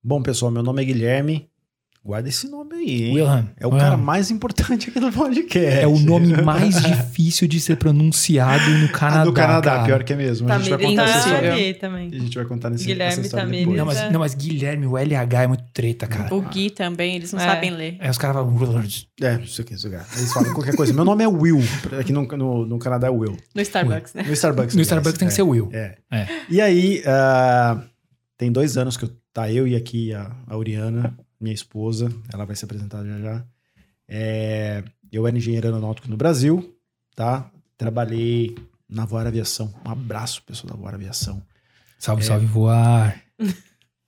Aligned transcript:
Bom, 0.00 0.22
pessoal, 0.22 0.52
meu 0.52 0.62
nome 0.62 0.80
é 0.80 0.84
Guilherme. 0.84 1.50
Guarda 2.04 2.28
esse 2.28 2.48
nome 2.48 2.74
aí, 2.74 3.02
hein? 3.04 3.14
Wilhelm. 3.16 3.44
É 3.58 3.66
o 3.66 3.70
Wilhelm. 3.70 3.78
cara 3.90 3.96
mais 3.98 4.30
importante 4.30 4.88
aqui 4.88 4.98
do 4.98 5.12
podcast. 5.12 5.80
É 5.80 5.86
o 5.86 5.98
nome 5.98 6.28
mais 6.42 6.80
difícil 6.82 7.46
de 7.46 7.60
ser 7.60 7.76
pronunciado 7.76 8.70
no 8.70 8.88
Canadá. 8.88 9.20
Ah, 9.20 9.24
do 9.24 9.32
Canadá, 9.32 9.70
cara. 9.72 9.84
pior 9.84 10.04
que 10.04 10.12
é 10.14 10.16
mesmo. 10.16 10.50
A 10.50 10.58
gente 10.58 10.70
vai 10.70 10.78
contar 10.78 11.04
tá 11.04 11.18
história. 11.18 11.52
ali 11.52 11.74
também. 11.74 12.08
A 12.10 12.18
gente 12.18 12.34
vai 12.34 12.44
contar 12.46 12.70
nesse, 12.70 12.86
Guilherme 12.86 13.22
depois. 13.24 13.66
Não 13.76 13.84
mas, 13.84 14.12
não, 14.12 14.20
mas 14.20 14.34
Guilherme, 14.34 14.86
o 14.86 14.96
LH 14.96 15.42
é 15.42 15.46
muito 15.46 15.64
treta, 15.74 16.06
cara. 16.06 16.34
O 16.34 16.40
Gui 16.40 16.70
também, 16.70 17.16
eles 17.16 17.32
não 17.32 17.40
É. 17.40 17.44
sabem 17.44 17.70
ler. 17.72 17.96
Aí 18.00 18.08
os 18.08 18.16
caras 18.16 18.36
falam 18.36 18.56
Willard. 18.56 19.08
É, 19.20 19.34
isso 19.42 19.60
aqui, 19.60 19.74
isso 19.74 19.88
aqui. 19.88 19.96
Eles 20.16 20.32
falam 20.32 20.54
qualquer 20.54 20.74
coisa. 20.76 20.94
Meu 20.94 21.04
nome 21.04 21.24
é 21.24 21.28
Will. 21.28 21.60
Aqui 22.00 22.12
no, 22.12 22.22
no, 22.26 22.64
no 22.64 22.78
Canadá 22.78 23.08
é 23.08 23.10
Will. 23.10 23.36
No 23.54 23.60
Starbucks, 23.60 24.14
né? 24.14 24.22
No 24.22 24.32
Starbucks. 24.32 24.74
No. 24.74 24.80
Starbucks 24.82 25.18
tem 25.18 25.28
que 25.28 25.34
É. 25.34 25.36
ser 25.36 25.42
Will. 25.42 25.68
É. 25.72 25.96
É. 26.10 26.26
E 26.48 26.60
aí, 26.60 27.02
ah, 27.06 27.82
tem 28.38 28.50
dois 28.50 28.78
anos 28.78 28.96
que 28.96 29.04
eu, 29.04 29.10
tá 29.32 29.50
eu 29.52 29.66
e 29.68 29.76
aqui 29.76 30.14
a, 30.14 30.30
a 30.46 30.56
Oriana, 30.56 31.14
minha 31.40 31.54
esposa, 31.54 32.12
ela 32.32 32.44
vai 32.44 32.56
se 32.56 32.64
apresentar 32.64 33.04
já 33.04 33.18
já. 33.20 33.44
É, 34.08 34.82
eu 35.12 35.26
era 35.26 35.36
engenheiro 35.36 35.66
aeronáutico 35.66 36.08
no 36.08 36.16
Brasil, 36.16 36.74
tá? 37.14 37.50
Trabalhei 37.76 38.56
na 38.88 39.04
Voar 39.04 39.26
Aviação. 39.26 39.72
Um 39.86 39.90
abraço, 39.90 40.42
pessoal 40.44 40.72
da 40.74 40.80
Voar 40.80 40.94
Aviação. 40.94 41.42
Salve, 41.98 42.22
salve, 42.24 42.46
voar. 42.46 43.20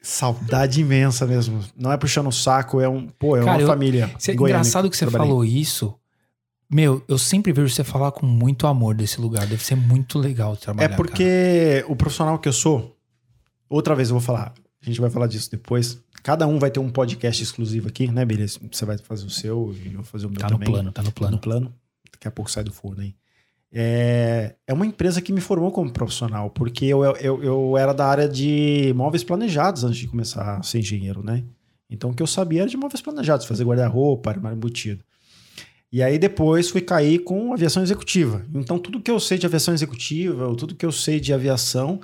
Saudade 0.03 0.81
imensa 0.81 1.27
mesmo. 1.27 1.63
Não 1.77 1.93
é 1.93 1.97
puxando 1.97 2.29
o 2.29 2.33
saco, 2.33 2.81
é 2.81 2.89
um, 2.89 3.07
pô, 3.07 3.37
é 3.37 3.41
Cara, 3.41 3.53
uma 3.59 3.61
eu- 3.63 3.67
família. 3.67 4.11
Cê- 4.19 4.33
engraçado 4.33 4.89
que 4.89 4.97
você 4.97 5.05
trabalhei. 5.07 5.29
falou 5.29 5.45
isso. 5.45 5.95
Meu, 6.71 7.05
eu 7.09 7.19
sempre 7.19 7.53
vejo 7.53 7.69
você 7.69 7.85
falar 7.85 8.13
com 8.13 8.25
muito 8.25 8.67
amor 8.67 8.95
desse 8.95 9.21
lugar. 9.21 9.47
Deve 9.47 9.63
ser 9.63 9.75
muito 9.75 10.19
legal 10.19 10.55
É 10.55 10.57
trabalhar. 10.57 10.97
porque 10.97 11.85
o 11.89 11.97
profissional 11.97 12.39
que 12.39 12.49
eu 12.49 12.53
sou, 12.53 12.97
outra 13.69 13.95
vez 13.95 14.09
eu 14.09 14.15
vou 14.15 14.23
falar, 14.23 14.55
a 14.81 14.85
gente 14.87 15.01
vai 15.01 15.11
falar 15.11 15.27
disso 15.27 15.51
depois. 15.51 16.01
Cada 16.23 16.47
um 16.47 16.59
vai 16.59 16.71
ter 16.71 16.81
um 16.81 16.91
podcast 16.91 17.43
exclusivo 17.43 17.89
aqui, 17.89 18.07
né, 18.11 18.25
beleza? 18.25 18.59
Você 18.71 18.85
vai 18.85 18.99
fazer 18.99 19.25
o 19.27 19.31
seu 19.31 19.75
e 19.85 19.87
eu 19.89 19.95
vou 19.95 20.05
fazer 20.05 20.27
o 20.27 20.31
meu 20.31 20.39
Cara. 20.41 20.53
Tá 20.53 20.59
no 20.59 20.59
também. 20.65 20.73
plano, 20.73 20.93
tá 20.93 21.03
no 21.03 21.09
Tá 21.09 21.15
plano. 21.15 21.37
no 21.37 21.41
plano. 21.41 21.75
Daqui 22.13 22.29
a 22.29 22.31
pouco 22.31 22.51
sai 22.51 22.63
do 22.65 22.73
forno 22.73 23.01
aí. 23.03 23.15
É, 23.73 24.57
é 24.67 24.73
uma 24.73 24.85
empresa 24.85 25.23
que 25.23 25.33
me 25.33 25.41
formou 25.41 25.71
como 25.71 25.91
profissional, 25.93 26.51
porque 26.51 26.85
eu, 26.87 27.05
eu, 27.17 27.43
eu 27.43 27.79
era 27.79 27.93
da 27.93 28.05
área 28.07 28.29
de 28.29 28.93
móveis 28.97 29.23
planejados 29.23 29.85
antes 29.85 29.99
de 29.99 30.09
começar 30.09 30.57
a 30.57 30.63
ser 30.63 30.81
engenheiro, 30.81 31.23
né? 31.23 31.45
Então 31.89 32.11
o 32.11 32.15
que 32.15 32.23
eu 32.23 32.27
sabia 32.27 32.63
era 32.63 32.71
de 32.71 32.77
móveis 32.77 33.01
planejados, 33.01 33.47
fazer 33.47 33.65
guarda-roupa, 33.65 34.31
armário 34.31 34.57
embutido. 34.57 35.05
E 35.93 36.03
aí 36.03 36.19
depois 36.19 36.69
fui 36.69 36.81
cair 36.81 37.21
com 37.21 37.53
aviação 37.53 37.83
executiva. 37.83 38.45
Então 38.55 38.79
tudo 38.79 39.01
que 39.01 39.11
eu 39.11 39.19
sei 39.21 39.39
de 39.39 39.47
aviação 39.47 39.73
executiva, 39.75 40.55
tudo 40.57 40.75
que 40.75 40.87
eu 40.87 40.93
sei 40.93 41.19
de 41.21 41.33
aviação, 41.33 42.01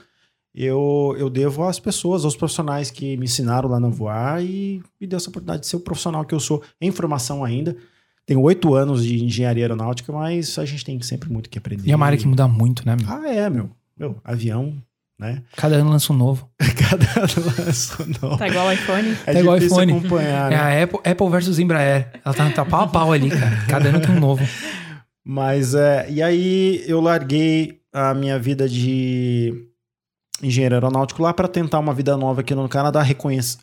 eu, 0.57 1.15
eu 1.19 1.29
devo 1.29 1.65
às 1.65 1.79
pessoas, 1.79 2.25
aos 2.25 2.35
profissionais 2.35 2.91
que 2.91 3.17
me 3.17 3.25
ensinaram 3.27 3.69
lá 3.69 3.79
na 3.79 3.89
Voar 3.89 4.43
e 4.43 4.83
me 5.01 5.07
deu 5.07 5.17
essa 5.19 5.29
oportunidade 5.29 5.61
de 5.62 5.67
ser 5.67 5.77
o 5.77 5.81
profissional 5.81 6.25
que 6.25 6.35
eu 6.35 6.41
sou 6.41 6.62
em 6.81 6.91
formação 6.91 7.45
ainda. 7.45 7.77
Tenho 8.25 8.41
oito 8.41 8.75
anos 8.75 9.05
de 9.05 9.23
engenharia 9.23 9.65
aeronáutica, 9.65 10.12
mas 10.12 10.59
a 10.59 10.65
gente 10.65 10.84
tem 10.84 11.01
sempre 11.03 11.31
muito 11.31 11.49
que 11.51 11.59
aprender. 11.59 11.87
E 11.89 11.93
é 11.93 11.97
uma 11.97 12.07
área 12.07 12.19
que 12.19 12.27
muda 12.27 12.49
muito, 12.49 12.84
né, 12.87 12.97
meu? 12.99 13.07
Ah, 13.09 13.29
é, 13.29 13.49
meu. 13.51 13.71
Meu, 13.97 14.17
avião, 14.25 14.75
né? 15.19 15.43
Cada 15.57 15.77
ano 15.77 15.91
lança 15.91 16.12
um 16.12 16.17
novo. 16.17 16.49
Cada 16.59 17.07
lanço 17.65 18.05
novo. 18.21 18.37
Tá 18.39 18.49
igual 18.49 18.67
o 18.67 18.73
iPhone. 18.73 19.17
É 19.27 19.33
Tá 19.33 19.41
igual 19.41 19.59
difícil 19.59 19.83
iPhone. 19.83 19.99
acompanhar, 19.99 20.53
É 20.53 20.57
né? 20.57 20.81
a 20.81 20.83
Apple, 20.84 21.01
Apple 21.05 21.29
versus 21.31 21.59
Embraer. 21.59 22.11
Ela 22.25 22.34
tá, 22.34 22.51
tá 22.51 22.65
pau 22.65 22.81
a 22.83 22.89
pau 22.89 23.12
ali, 23.12 23.31
cara. 23.31 23.65
Cada 23.69 23.89
ano 23.91 24.01
tem 24.01 24.11
um 24.17 24.21
novo. 24.21 24.45
Mas, 25.25 25.75
é, 25.75 26.07
e 26.11 26.23
aí 26.23 26.83
eu 26.87 27.01
larguei 27.01 27.81
a 27.93 28.12
minha 28.15 28.39
vida 28.39 28.69
de 28.69 29.69
engenheiro 30.42 30.75
aeronáutico 30.75 31.22
lá 31.22 31.33
para 31.33 31.49
tentar 31.49 31.78
uma 31.78 31.94
vida 31.94 32.16
nova 32.16 32.41
aqui 32.41 32.55
no 32.55 32.69
Canadá, 32.69 33.03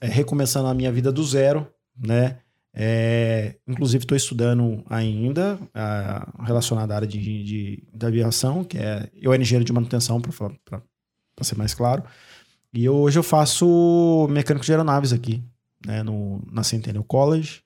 é, 0.01 0.07
recomeçando 0.07 0.67
a 0.67 0.73
minha 0.73 0.91
vida 0.91 1.11
do 1.11 1.23
zero, 1.23 1.67
né? 1.97 2.39
É, 2.75 3.55
inclusive 3.67 4.03
estou 4.03 4.17
estudando 4.17 4.83
ainda 4.89 5.59
ah, 5.75 6.27
relacionado 6.43 6.91
à 6.91 6.95
área 6.95 7.07
de, 7.07 7.19
de, 7.19 7.83
de 7.93 8.05
aviação, 8.05 8.63
que 8.63 8.79
é 8.79 9.07
eu 9.13 9.31
era 9.31 9.41
engenheiro 9.41 9.63
de 9.63 9.71
manutenção, 9.71 10.19
para 10.19 10.81
ser 11.41 11.55
mais 11.55 11.73
claro. 11.75 12.03
E 12.73 12.89
hoje 12.89 13.19
eu 13.19 13.23
faço 13.23 14.27
mecânico 14.31 14.65
de 14.65 14.71
aeronaves 14.71 15.13
aqui, 15.13 15.43
né, 15.85 16.01
no, 16.01 16.41
na 16.51 16.63
Centennial 16.63 17.03
College. 17.03 17.61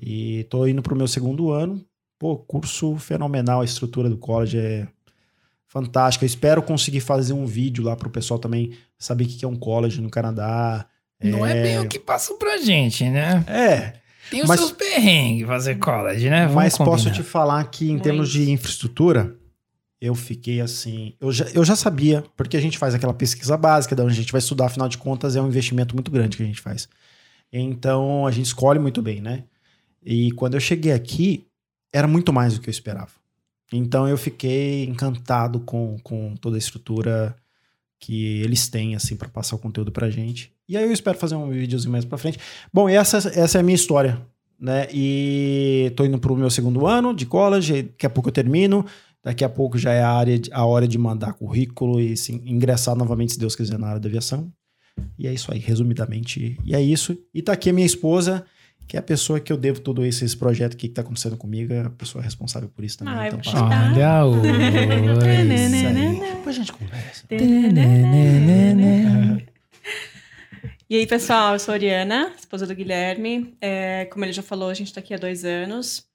E 0.00 0.44
tô 0.44 0.66
indo 0.66 0.80
pro 0.80 0.96
meu 0.96 1.06
segundo 1.06 1.50
ano. 1.50 1.84
Pô, 2.18 2.36
curso 2.36 2.96
fenomenal, 2.96 3.60
a 3.60 3.64
estrutura 3.64 4.08
do 4.08 4.16
college 4.16 4.58
é 4.58 4.88
fantástica. 5.68 6.24
Eu 6.24 6.26
espero 6.26 6.62
conseguir 6.62 7.00
fazer 7.00 7.32
um 7.32 7.46
vídeo 7.46 7.84
lá 7.84 7.94
pro 7.94 8.10
pessoal 8.10 8.38
também 8.40 8.72
saber 8.98 9.24
o 9.24 9.28
que 9.28 9.44
é 9.44 9.48
um 9.48 9.54
college 9.56 10.00
no 10.00 10.10
Canadá. 10.10 10.86
Não 11.22 11.44
é 11.46 11.62
bem 11.62 11.78
o 11.80 11.88
que 11.88 11.98
passa 11.98 12.34
pra 12.34 12.58
gente, 12.58 13.04
né? 13.08 13.44
É, 13.46 13.94
Tem 14.30 14.42
os 14.42 14.48
Mas- 14.48 14.60
seus 14.60 14.72
perrengues 14.72 15.46
fazer 15.46 15.76
college, 15.76 16.28
né? 16.28 16.40
Vamos 16.42 16.54
mas 16.54 16.76
posso 16.76 17.04
combinar. 17.04 17.14
te 17.14 17.22
falar 17.22 17.64
que 17.64 17.86
em 17.86 17.90
Muito. 17.92 18.02
termos 18.02 18.28
de 18.30 18.50
infraestrutura, 18.50 19.34
eu 20.00 20.14
fiquei 20.14 20.60
assim. 20.60 21.14
Eu 21.20 21.32
já, 21.32 21.46
eu 21.54 21.64
já 21.64 21.74
sabia, 21.74 22.22
porque 22.36 22.56
a 22.56 22.60
gente 22.60 22.76
faz 22.78 22.94
aquela 22.94 23.14
pesquisa 23.14 23.56
básica, 23.56 23.96
da 23.96 24.04
onde 24.04 24.12
a 24.12 24.16
gente 24.16 24.30
vai 24.30 24.38
estudar, 24.38 24.66
afinal 24.66 24.88
de 24.88 24.98
contas, 24.98 25.34
é 25.34 25.40
um 25.40 25.48
investimento 25.48 25.94
muito 25.94 26.10
grande 26.10 26.36
que 26.36 26.42
a 26.42 26.46
gente 26.46 26.60
faz. 26.60 26.88
Então 27.52 28.26
a 28.26 28.30
gente 28.30 28.46
escolhe 28.46 28.78
muito 28.78 29.00
bem, 29.02 29.20
né? 29.20 29.44
E 30.04 30.30
quando 30.32 30.54
eu 30.54 30.60
cheguei 30.60 30.92
aqui, 30.92 31.46
era 31.92 32.06
muito 32.06 32.32
mais 32.32 32.54
do 32.54 32.60
que 32.60 32.68
eu 32.68 32.70
esperava. 32.70 33.10
Então 33.72 34.08
eu 34.08 34.16
fiquei 34.16 34.84
encantado 34.84 35.60
com, 35.60 35.98
com 36.02 36.34
toda 36.36 36.56
a 36.56 36.58
estrutura 36.58 37.36
que 38.00 38.40
eles 38.40 38.68
têm, 38.68 38.94
assim, 38.94 39.16
para 39.16 39.28
passar 39.28 39.56
o 39.56 39.58
conteúdo 39.58 39.90
pra 39.90 40.08
gente. 40.08 40.52
E 40.68 40.76
aí 40.76 40.84
eu 40.84 40.92
espero 40.92 41.18
fazer 41.18 41.34
um 41.34 41.50
videozinho 41.50 41.92
mais 41.92 42.04
pra 42.04 42.18
frente. 42.18 42.38
Bom, 42.72 42.88
essa, 42.88 43.16
essa 43.16 43.58
é 43.58 43.60
a 43.60 43.64
minha 43.64 43.74
história, 43.74 44.20
né? 44.58 44.86
E 44.92 45.92
tô 45.96 46.04
indo 46.04 46.18
pro 46.18 46.36
meu 46.36 46.50
segundo 46.50 46.86
ano 46.86 47.14
de 47.14 47.26
college, 47.26 47.82
daqui 47.82 48.06
a 48.06 48.10
pouco 48.10 48.28
eu 48.28 48.32
termino, 48.32 48.84
daqui 49.22 49.44
a 49.44 49.48
pouco 49.48 49.76
já 49.76 49.92
é 49.92 50.02
a, 50.02 50.10
área 50.10 50.40
a 50.52 50.64
hora 50.64 50.86
de 50.86 50.96
mandar 50.96 51.32
currículo 51.32 52.00
e 52.00 52.12
assim, 52.12 52.40
ingressar 52.44 52.94
novamente, 52.94 53.32
se 53.32 53.38
Deus 53.38 53.56
quiser, 53.56 53.78
na 53.78 53.88
área 53.88 54.00
da 54.00 54.08
aviação. 54.08 54.52
E 55.18 55.26
é 55.26 55.32
isso 55.32 55.52
aí, 55.52 55.58
resumidamente. 55.58 56.58
E 56.64 56.74
é 56.74 56.82
isso. 56.82 57.16
E 57.32 57.42
tá 57.42 57.52
aqui 57.52 57.70
a 57.70 57.72
minha 57.72 57.86
esposa, 57.86 58.44
que 58.88 58.96
é 58.96 59.00
a 59.00 59.02
pessoa 59.02 59.38
que 59.38 59.52
eu 59.52 59.56
devo 59.58 59.80
todo 59.80 60.04
esse, 60.04 60.24
esse 60.24 60.36
projeto 60.36 60.72
aqui 60.72 60.88
que 60.88 60.94
tá 60.94 61.02
acontecendo 61.02 61.36
comigo, 61.36 61.72
é 61.74 61.82
a 61.82 61.90
pessoa 61.90 62.24
responsável 62.24 62.68
por 62.70 62.82
isso 62.82 62.98
também. 62.98 63.14
Ai, 63.14 63.28
então, 63.28 63.38
vou 63.40 63.52
passa- 63.52 63.58
chorar. 63.66 63.92
Olha 63.92 64.24
o. 64.24 64.42
É. 65.28 66.34
Depois 66.34 66.56
a 66.56 66.58
gente 66.58 66.72
conversa. 66.72 67.26
E 70.90 70.96
aí, 70.96 71.06
pessoal, 71.06 71.52
eu 71.52 71.58
sou 71.58 71.72
a 71.72 71.76
Oriana, 71.76 72.32
esposa 72.38 72.66
do 72.66 72.74
Guilherme. 72.74 73.54
É, 73.60 74.06
como 74.06 74.24
ele 74.24 74.32
já 74.32 74.42
falou, 74.42 74.70
a 74.70 74.74
gente 74.74 74.86
está 74.86 75.00
aqui 75.00 75.12
há 75.12 75.18
dois 75.18 75.44
anos. 75.44 76.06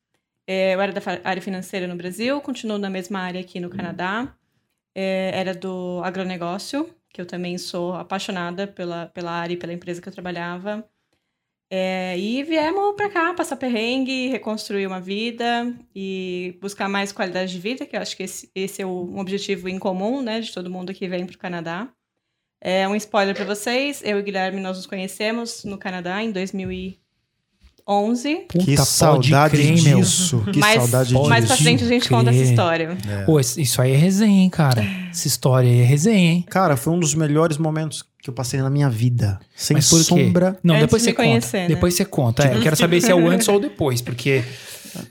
É, 0.48 0.74
eu 0.74 0.82
era 0.82 0.92
da 0.92 1.02
área 1.24 1.42
financeira 1.42 1.88
no 1.88 1.96
Brasil, 1.96 2.42
continuo 2.42 2.78
na 2.80 2.90
mesma 2.90 3.20
área 3.20 3.40
aqui 3.40 3.60
no 3.60 3.70
Canadá. 3.70 4.34
É, 4.96 5.32
era 5.36 5.54
do 5.54 6.02
agronegócio, 6.04 6.90
que 7.10 7.22
eu 7.22 7.26
também 7.26 7.58
sou 7.60 7.94
apaixonada 7.94 8.66
pela, 8.68 9.06
pela 9.08 9.32
área 9.32 9.54
e 9.54 9.58
pela 9.58 9.74
empresa 9.74 10.02
que 10.02 10.10
eu 10.10 10.14
trabalhava. 10.14 10.84
É, 11.76 12.16
e 12.20 12.44
viemos 12.44 12.96
para 12.96 13.10
cá 13.10 13.34
passar 13.34 13.56
perrengue, 13.56 14.28
reconstruir 14.28 14.86
uma 14.86 15.02
vida 15.02 15.76
e 15.96 16.56
buscar 16.62 16.88
mais 16.88 17.12
qualidade 17.12 17.52
de 17.52 17.60
vida, 17.60 17.84
que 17.84 17.96
eu 17.96 18.00
acho 18.00 18.16
que 18.16 18.22
esse, 18.22 18.52
esse 18.54 18.84
é 18.84 18.86
um 18.86 19.18
objetivo 19.18 19.68
em 19.68 19.80
comum, 19.80 20.22
né, 20.22 20.40
de 20.40 20.54
todo 20.54 20.70
mundo 20.70 20.94
que 20.94 21.08
vem 21.08 21.26
para 21.26 21.36
o 21.36 21.40
Canadá. 21.40 21.92
É 22.62 22.88
um 22.88 22.96
spoiler 22.96 23.36
para 23.36 23.46
vocês. 23.46 24.04
Eu 24.06 24.20
e 24.20 24.22
Guilherme 24.22 24.62
nós 24.62 24.78
nos 24.78 24.86
conhecemos 24.86 25.64
no 25.64 25.80
Canadá 25.80 26.22
em 26.22 26.32
2011. 27.88 28.36
Puta, 28.48 28.66
que 28.66 28.78
saudade 28.78 29.58
crer, 29.58 29.82
meu. 29.84 30.00
disso. 30.00 30.44
Que 30.52 30.60
mais, 30.60 30.76
saudade 30.82 31.14
pode 31.14 31.30
mais 31.30 31.46
pra 31.46 31.54
disso. 31.56 31.64
frente 31.64 31.84
a 31.84 31.88
gente 31.88 32.08
crer. 32.08 32.18
conta 32.18 32.30
essa 32.32 32.42
história. 32.42 32.98
É. 33.10 33.24
Pô, 33.24 33.40
isso 33.40 33.60
isso 33.60 33.82
aí 33.82 33.92
é 33.94 33.98
resenha, 33.98 34.44
hein, 34.44 34.50
cara. 34.50 34.86
Essa 35.12 35.28
história 35.28 35.70
aí 35.70 35.80
é 35.82 35.84
resenha, 35.84 36.32
hein? 36.32 36.46
Cara, 36.50 36.76
foi 36.78 36.94
um 36.94 37.00
dos 37.00 37.14
melhores 37.14 37.58
momentos 37.58 38.04
que 38.22 38.30
eu 38.30 38.34
passei 38.34 38.62
na 38.62 38.70
minha 38.70 38.90
vida. 38.90 39.40
Sem 39.56 39.76
Mas 39.76 39.86
sombra. 39.86 40.58
Não, 40.64 40.76
Antes 40.76 40.86
depois 40.86 41.02
de 41.04 41.10
você 41.10 41.14
conta. 41.14 41.58
né? 41.58 41.68
Depois 41.68 41.94
você 41.94 42.06
conta. 42.06 42.48
É, 42.48 42.56
eu 42.56 42.62
quero 42.62 42.76
saber 42.76 43.02
se 43.02 43.12
é 43.12 43.16
o 43.16 43.28
antes 43.30 43.48
ou 43.48 43.58
o 43.58 43.60
depois, 43.60 44.02
porque. 44.02 44.44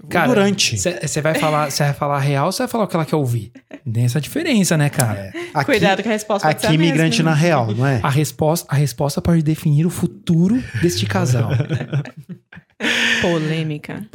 Cara, 0.08 0.28
durante. 0.28 0.76
Você 0.78 1.20
vai 1.20 1.34
falar, 1.34 1.70
você 1.70 1.82
vai 1.84 1.92
falar 1.94 2.18
real 2.20 2.46
ou 2.46 2.52
você 2.52 2.62
vai 2.62 2.68
falar 2.68 2.84
o 2.84 2.86
que 2.88 2.96
ela 2.96 3.04
quer 3.06 3.16
ouvir? 3.16 3.52
Tem 3.92 4.04
essa 4.04 4.20
diferença, 4.20 4.76
né, 4.76 4.88
cara? 4.88 5.18
É. 5.20 5.32
Aqui, 5.54 5.66
Cuidado 5.66 6.02
que 6.02 6.08
a 6.08 6.12
resposta 6.12 6.48
aqui 6.48 6.66
a 6.66 6.70
mesma. 6.70 6.84
imigrante 6.84 7.22
na 7.22 7.34
real, 7.34 7.74
não 7.74 7.86
é? 7.86 8.00
A 8.02 8.10
resposta, 8.10 8.66
a 8.70 8.76
resposta 8.76 9.20
pode 9.20 9.42
definir 9.42 9.86
o 9.86 9.90
futuro 9.90 10.62
deste 10.80 11.06
casal. 11.06 11.50
Polêmica. 13.20 14.06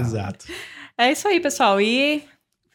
exato. 0.00 0.46
É 0.98 1.10
isso 1.12 1.26
aí, 1.28 1.40
pessoal. 1.40 1.80
E 1.80 2.22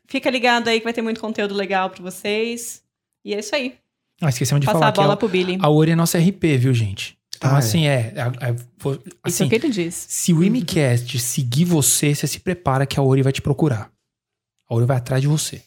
fica 0.07 0.29
ligado 0.29 0.67
aí 0.67 0.79
que 0.79 0.83
vai 0.83 0.93
ter 0.93 1.01
muito 1.01 1.19
conteúdo 1.19 1.53
legal 1.53 1.89
pra 1.89 2.01
vocês. 2.01 2.81
E 3.23 3.33
é 3.33 3.39
isso 3.39 3.55
aí. 3.55 3.75
Ah, 4.21 4.29
esquecemos 4.29 4.61
de 4.61 4.65
Passar 4.65 4.79
falar 4.79 4.89
a 4.89 4.93
que 4.93 4.99
bola 5.01 5.13
a, 5.13 5.17
pro 5.17 5.27
Billy. 5.27 5.57
a 5.61 5.69
Ori 5.69 5.91
é 5.91 5.95
nossa 5.95 6.17
RP, 6.17 6.57
viu, 6.57 6.73
gente? 6.73 7.14
Então, 7.37 7.51
Ah, 7.51 7.55
é. 7.55 7.59
assim, 7.59 7.85
é. 7.87 8.13
é, 8.15 8.49
é, 8.49 8.55
for- 8.77 9.01
Isso 9.05 9.15
assim, 9.23 9.43
é 9.43 9.47
o 9.47 9.49
que 9.49 9.55
ele 9.55 9.69
diz. 9.69 9.93
se 10.07 10.33
o 10.33 10.43
Imicast 10.43 11.17
seguir 11.19 11.65
você, 11.65 12.13
você 12.15 12.27
se 12.27 12.39
prepara 12.39 12.85
que 12.85 12.99
a 12.99 13.03
Ori 13.03 13.21
vai 13.21 13.31
te 13.33 13.41
procurar. 13.41 13.91
A 14.69 14.75
Ori 14.75 14.85
vai 14.85 14.97
atrás 14.97 15.21
de 15.21 15.27
você. 15.27 15.61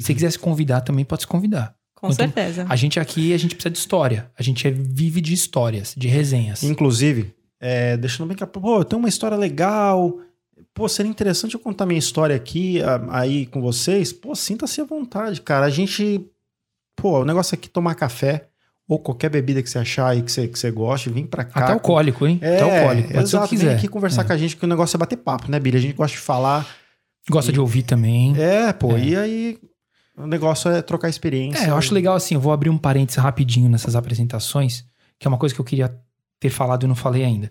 Se 0.00 0.14
quiser 0.14 0.30
se 0.32 0.38
convidar, 0.38 0.80
também 0.80 1.04
pode 1.04 1.22
se 1.22 1.26
convidar. 1.26 1.74
Com 1.94 2.08
Então, 2.08 2.26
certeza. 2.26 2.66
A 2.68 2.76
gente 2.76 2.98
aqui, 3.00 3.32
a 3.32 3.36
gente 3.38 3.54
precisa 3.54 3.70
de 3.72 3.78
história. 3.78 4.30
A 4.38 4.42
gente 4.42 4.66
é- 4.66 4.70
vive 4.70 5.20
de 5.20 5.32
histórias, 5.32 5.94
de 5.96 6.08
resenhas. 6.08 6.62
Inclusive, 6.62 7.34
é, 7.60 7.96
deixando 7.96 8.26
bem 8.28 8.36
claro, 8.36 8.52
pô, 8.52 8.78
eu 8.80 8.84
tenho 8.84 9.00
uma 9.00 9.08
história 9.08 9.36
legal. 9.36 10.18
Pô, 10.74 10.88
seria 10.88 11.10
interessante 11.10 11.54
eu 11.54 11.60
contar 11.60 11.86
minha 11.86 11.98
história 11.98 12.34
aqui, 12.36 12.82
a- 12.82 13.20
aí 13.20 13.46
com 13.46 13.60
vocês. 13.62 14.12
Pô, 14.12 14.34
sinta-se 14.34 14.80
à 14.80 14.84
vontade, 14.84 15.40
cara. 15.40 15.66
A 15.66 15.70
gente. 15.70 16.24
Pô, 16.96 17.20
o 17.20 17.24
negócio 17.24 17.54
aqui 17.54 17.68
é 17.68 17.72
tomar 17.72 17.94
café 17.94 18.48
ou 18.88 18.98
qualquer 18.98 19.30
bebida 19.30 19.62
que 19.62 19.70
você 19.70 19.78
achar 19.78 20.08
aí 20.08 20.22
que 20.22 20.30
você, 20.30 20.46
que 20.48 20.58
você 20.58 20.70
goste, 20.70 21.08
vem 21.10 21.26
pra 21.26 21.44
cá. 21.44 21.60
Até 21.64 21.72
alcoólico, 21.72 22.26
hein? 22.26 22.38
É, 22.42 22.56
Até 22.56 22.78
alcoólico. 22.80 23.08
Pode 23.12 23.24
exato, 23.24 23.48
que 23.48 23.56
vem 23.56 23.66
quiser. 23.66 23.78
aqui 23.78 23.88
conversar 23.88 24.22
É. 24.22 24.24
com 24.24 24.32
a 24.32 24.36
gente, 24.36 24.56
que 24.56 24.64
o 24.64 24.68
negócio 24.68 24.96
é 24.96 24.98
bater 24.98 25.16
papo, 25.16 25.50
né, 25.50 25.58
Billy? 25.58 25.78
A 25.78 25.80
gente 25.80 25.94
gosta 25.94 26.14
de 26.16 26.22
falar. 26.22 26.66
Gosta 27.30 27.50
de 27.50 27.58
ouvir 27.60 27.82
também. 27.84 28.34
É, 28.38 28.72
pô, 28.72 28.94
É. 28.96 29.00
e 29.04 29.16
aí 29.16 29.58
o 30.18 30.26
negócio 30.26 30.70
é 30.70 30.82
trocar 30.82 31.08
experiência. 31.08 31.64
É, 31.64 31.70
eu 31.70 31.76
acho 31.76 31.94
legal 31.94 32.14
assim, 32.14 32.34
eu 32.34 32.40
vou 32.40 32.52
abrir 32.52 32.68
um 32.68 32.76
parênteses 32.78 33.22
rapidinho 33.22 33.68
nessas 33.70 33.96
apresentações, 33.96 34.84
que 35.18 35.26
é 35.26 35.28
uma 35.28 35.38
coisa 35.38 35.54
que 35.54 35.60
eu 35.60 35.64
queria 35.64 35.96
ter 36.38 36.50
falado 36.50 36.84
e 36.84 36.86
não 36.86 36.94
falei 36.94 37.24
ainda. 37.24 37.50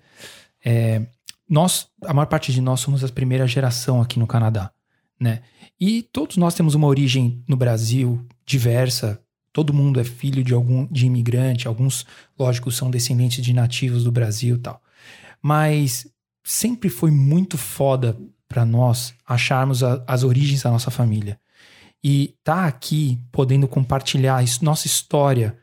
É, 0.63 1.01
nós, 1.49 1.87
a 2.05 2.13
maior 2.13 2.27
parte 2.27 2.53
de 2.53 2.61
nós 2.61 2.79
somos 2.79 3.03
a 3.03 3.09
primeira 3.09 3.47
geração 3.47 4.01
aqui 4.01 4.19
no 4.19 4.27
Canadá, 4.27 4.71
né? 5.19 5.41
E 5.79 6.03
todos 6.13 6.37
nós 6.37 6.53
temos 6.53 6.75
uma 6.75 6.87
origem 6.87 7.43
no 7.49 7.57
Brasil 7.57 8.23
diversa. 8.45 9.19
Todo 9.53 9.73
mundo 9.73 9.99
é 9.99 10.03
filho 10.03 10.43
de 10.43 10.53
algum 10.53 10.87
de 10.91 11.05
imigrante, 11.05 11.67
alguns, 11.67 12.05
lógico, 12.37 12.71
são 12.71 12.89
descendentes 12.91 13.43
de 13.45 13.53
nativos 13.53 14.03
do 14.03 14.11
Brasil, 14.11 14.57
tal. 14.59 14.81
Mas 15.41 16.07
sempre 16.43 16.89
foi 16.89 17.11
muito 17.11 17.57
foda 17.57 18.17
pra 18.49 18.65
nós 18.65 19.13
acharmos 19.25 19.83
a- 19.83 20.03
as 20.07 20.23
origens 20.23 20.61
da 20.63 20.71
nossa 20.71 20.91
família. 20.91 21.39
E 22.03 22.35
tá 22.43 22.65
aqui 22.65 23.19
podendo 23.31 23.67
compartilhar 23.67 24.43
nossa 24.61 24.87
história, 24.87 25.57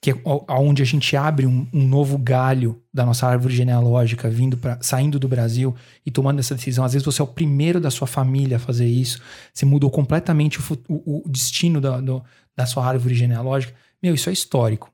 que 0.00 0.10
é 0.10 0.14
o- 0.24 0.44
aonde 0.48 0.82
a 0.82 0.86
gente 0.86 1.16
abre 1.16 1.46
um, 1.46 1.66
um 1.72 1.86
novo 1.86 2.18
galho 2.18 2.82
da 2.92 3.04
nossa 3.06 3.26
árvore 3.26 3.54
genealógica, 3.54 4.28
vindo 4.28 4.56
para 4.56 4.78
saindo 4.82 5.18
do 5.18 5.28
Brasil 5.28 5.74
e 6.04 6.10
tomando 6.10 6.40
essa 6.40 6.54
decisão. 6.54 6.84
Às 6.84 6.94
vezes 6.94 7.04
você 7.06 7.20
é 7.20 7.24
o 7.24 7.28
primeiro 7.28 7.80
da 7.80 7.90
sua 7.90 8.06
família 8.06 8.56
a 8.56 8.60
fazer 8.60 8.86
isso. 8.86 9.20
Você 9.54 9.64
mudou 9.64 9.90
completamente 9.90 10.58
o, 10.58 10.62
o- 10.88 11.22
o 11.26 11.30
destino 11.30 11.80
da, 11.80 12.00
do- 12.00 12.22
da 12.56 12.66
sua 12.66 12.86
árvore 12.86 13.14
genealógica. 13.14 13.74
Meu, 14.02 14.14
isso 14.14 14.28
é 14.28 14.32
histórico. 14.32 14.92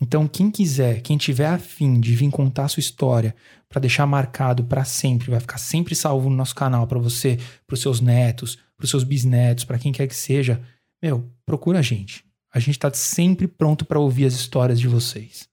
Então, 0.00 0.26
quem 0.26 0.50
quiser, 0.50 1.02
quem 1.02 1.18
tiver 1.18 1.46
afim 1.46 2.00
de 2.00 2.14
vir 2.14 2.30
contar 2.30 2.64
a 2.64 2.68
sua 2.68 2.80
história 2.80 3.34
para 3.68 3.80
deixar 3.80 4.06
marcado 4.06 4.64
para 4.64 4.84
sempre, 4.84 5.30
vai 5.30 5.40
ficar 5.40 5.58
sempre 5.58 5.94
salvo 5.94 6.30
no 6.30 6.36
nosso 6.36 6.54
canal 6.54 6.86
para 6.86 6.98
você, 6.98 7.38
para 7.66 7.74
os 7.74 7.80
seus 7.80 8.00
netos, 8.00 8.58
para 8.76 8.84
os 8.84 8.90
seus 8.90 9.04
bisnetos, 9.04 9.64
para 9.64 9.78
quem 9.78 9.92
quer 9.92 10.06
que 10.06 10.16
seja, 10.16 10.60
meu, 11.02 11.30
procura 11.44 11.80
a 11.80 11.82
gente. 11.82 12.24
A 12.52 12.58
gente 12.58 12.78
tá 12.78 12.90
sempre 12.92 13.46
pronto 13.46 13.84
para 13.84 14.00
ouvir 14.00 14.24
as 14.24 14.34
histórias 14.34 14.80
de 14.80 14.88
vocês. 14.88 15.48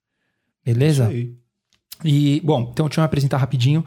Beleza? 0.65 1.07
Aí. 1.07 1.35
E, 2.03 2.41
bom, 2.43 2.69
então 2.71 2.87
deixa 2.87 2.99
eu 2.99 3.03
me 3.03 3.05
apresentar 3.05 3.37
rapidinho. 3.37 3.83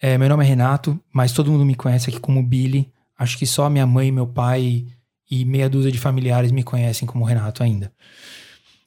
É, 0.00 0.18
meu 0.18 0.28
nome 0.28 0.44
é 0.44 0.48
Renato, 0.48 0.98
mas 1.12 1.32
todo 1.32 1.50
mundo 1.50 1.64
me 1.64 1.74
conhece 1.74 2.10
aqui 2.10 2.20
como 2.20 2.42
Billy. 2.42 2.92
Acho 3.18 3.38
que 3.38 3.46
só 3.46 3.68
minha 3.70 3.86
mãe, 3.86 4.12
meu 4.12 4.26
pai 4.26 4.86
e 5.32 5.46
meia 5.46 5.66
dúzia 5.66 5.90
de 5.90 5.98
familiares 5.98 6.52
me 6.52 6.62
conhecem 6.62 7.08
como 7.08 7.24
Renato 7.24 7.62
ainda. 7.62 7.90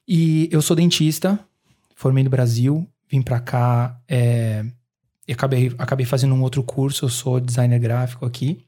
E 0.07 0.47
eu 0.51 0.61
sou 0.61 0.75
dentista, 0.75 1.39
formei 1.95 2.23
no 2.23 2.29
Brasil, 2.29 2.87
vim 3.09 3.19
pra 3.19 3.39
cá 3.39 3.99
é, 4.07 4.63
e 5.27 5.33
acabei, 5.33 5.73
acabei 5.75 6.05
fazendo 6.05 6.35
um 6.35 6.43
outro 6.43 6.61
curso, 6.61 7.05
eu 7.05 7.09
sou 7.09 7.39
designer 7.39 7.79
gráfico 7.79 8.27
aqui. 8.27 8.63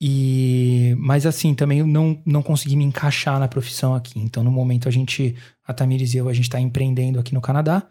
E, 0.00 0.96
mas 0.98 1.26
assim, 1.26 1.54
também 1.54 1.80
não, 1.84 2.20
não 2.26 2.42
consegui 2.42 2.74
me 2.74 2.82
encaixar 2.82 3.38
na 3.38 3.46
profissão 3.46 3.94
aqui. 3.94 4.18
Então, 4.18 4.42
no 4.42 4.50
momento, 4.50 4.88
a 4.88 4.90
gente, 4.90 5.36
a 5.64 5.72
Tamires 5.72 6.12
e 6.12 6.16
eu, 6.16 6.28
a 6.28 6.32
gente 6.32 6.50
tá 6.50 6.58
empreendendo 6.58 7.20
aqui 7.20 7.32
no 7.32 7.40
Canadá. 7.40 7.86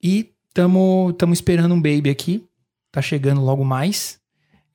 E 0.00 0.32
estamos 0.48 1.16
esperando 1.32 1.74
um 1.74 1.82
baby 1.82 2.08
aqui. 2.08 2.46
Tá 2.92 3.02
chegando 3.02 3.40
logo 3.40 3.64
mais. 3.64 4.19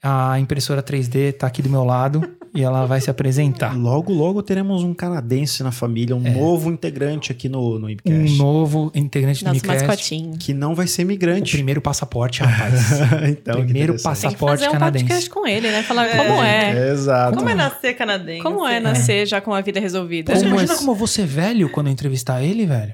A 0.07 0.40
impressora 0.40 0.84
3D 0.84 1.34
tá 1.34 1.48
aqui 1.48 1.62
do 1.63 1.69
meu 1.69 1.84
lado 1.84 2.22
e 2.54 2.62
ela 2.62 2.86
vai 2.86 3.02
se 3.02 3.10
apresentar. 3.10 3.74
Logo, 3.78 4.13
logo 4.13 4.44
teremos 4.44 4.84
um 4.84 4.94
canadense 4.94 5.63
na 5.63 5.72
família, 5.72 6.16
um 6.16 6.19
novo 6.22 6.72
integrante 6.72 7.31
aqui 7.31 7.50
no, 7.50 7.80
no 7.80 7.90
É. 7.90 7.96
Um 8.06 8.36
novo 8.38 8.92
integrante 8.94 9.44
do 9.44 9.48
Nosso 9.48 9.62
Micast. 9.62 9.88
mascotinho. 9.88 10.38
Que 10.38 10.54
não 10.54 10.75
vai 10.75 10.86
ser 10.86 11.02
O 11.02 11.06
imigrante. 11.06 11.54
primeiro 11.54 11.81
passaporte, 11.81 12.42
rapaz. 12.46 12.92
então, 13.30 13.56
que 13.56 13.63
primeiro 13.63 13.94
interessante. 13.96 14.22
Tem 14.22 14.30
que 14.30 14.36
passaporte 14.38 14.57
fazer 14.63 14.69
um 14.69 14.72
canadense. 14.74 15.06
podcast 15.06 15.30
com 15.31 15.48
ele, 15.48 15.72
né? 15.72 15.81
Falar 15.84 16.07
como 16.16 16.44
é. 16.44 16.92
Exato. 16.92 17.38
Como 17.38 17.50
é 17.50 17.56
nascer 17.56 17.94
canadense? 17.96 18.44
Como 18.44 18.68
é 18.68 18.80
nascer 18.80 19.25
já 19.25 19.42
com 19.42 19.54
a 19.54 19.62
vida 19.62 19.80
resolvida? 19.80 20.36
Você 20.36 20.46
imagina 20.46 20.74
é- 20.74 20.78
como 20.78 20.92
eu 20.92 20.96
vou 20.96 21.07
ser 21.07 21.25
velho 21.25 21.69
quando 21.72 21.88
eu 21.88 21.94
entrevistar 21.94 22.44
ele, 22.44 22.66
velho? 22.68 22.94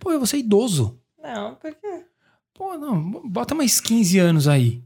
Pô, 0.00 0.10
eu 0.10 0.18
vou 0.18 0.26
ser 0.26 0.38
idoso. 0.38 0.98
Não, 1.22 1.54
por 1.54 1.70
quê? 1.70 2.02
Pô, 2.52 2.76
não, 2.76 3.22
bota 3.28 3.54
mais 3.54 3.80
15 3.80 4.18
anos 4.18 4.46
aí. 4.46 4.83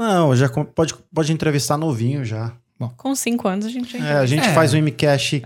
Não, 0.00 0.34
já 0.34 0.48
pode, 0.48 0.94
pode 1.14 1.32
entrevistar 1.32 1.76
novinho 1.76 2.24
já. 2.24 2.52
Com 2.96 3.14
cinco 3.14 3.46
anos 3.46 3.66
a 3.66 3.68
gente 3.68 3.92
já 3.98 4.02
É, 4.02 4.12
a 4.14 4.24
gente 4.24 4.48
É. 4.48 4.54
faz 4.54 4.72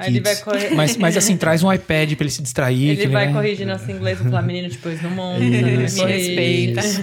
ele 0.06 0.20
vai 0.20 0.36
Kids. 0.36 0.76
Mas, 0.76 0.96
mas 0.96 1.16
assim, 1.16 1.36
traz 1.36 1.64
um 1.64 1.72
iPad 1.72 2.12
pra 2.14 2.22
ele 2.24 2.30
se 2.30 2.40
distrair. 2.40 2.94
que 2.96 3.02
Ele 3.02 3.12
vai 3.12 3.32
corrigir 3.32 3.66
nosso 3.66 3.90
inglês 3.90 4.20
e 4.20 4.22
falar, 4.22 4.42
menino, 4.42 4.68
depois 4.68 5.02
no 5.02 5.10
mundo. 5.10 5.42
Isso. 5.42 6.04
Me 6.04 6.12
respeita. 6.12 6.80
Isso. 6.80 7.00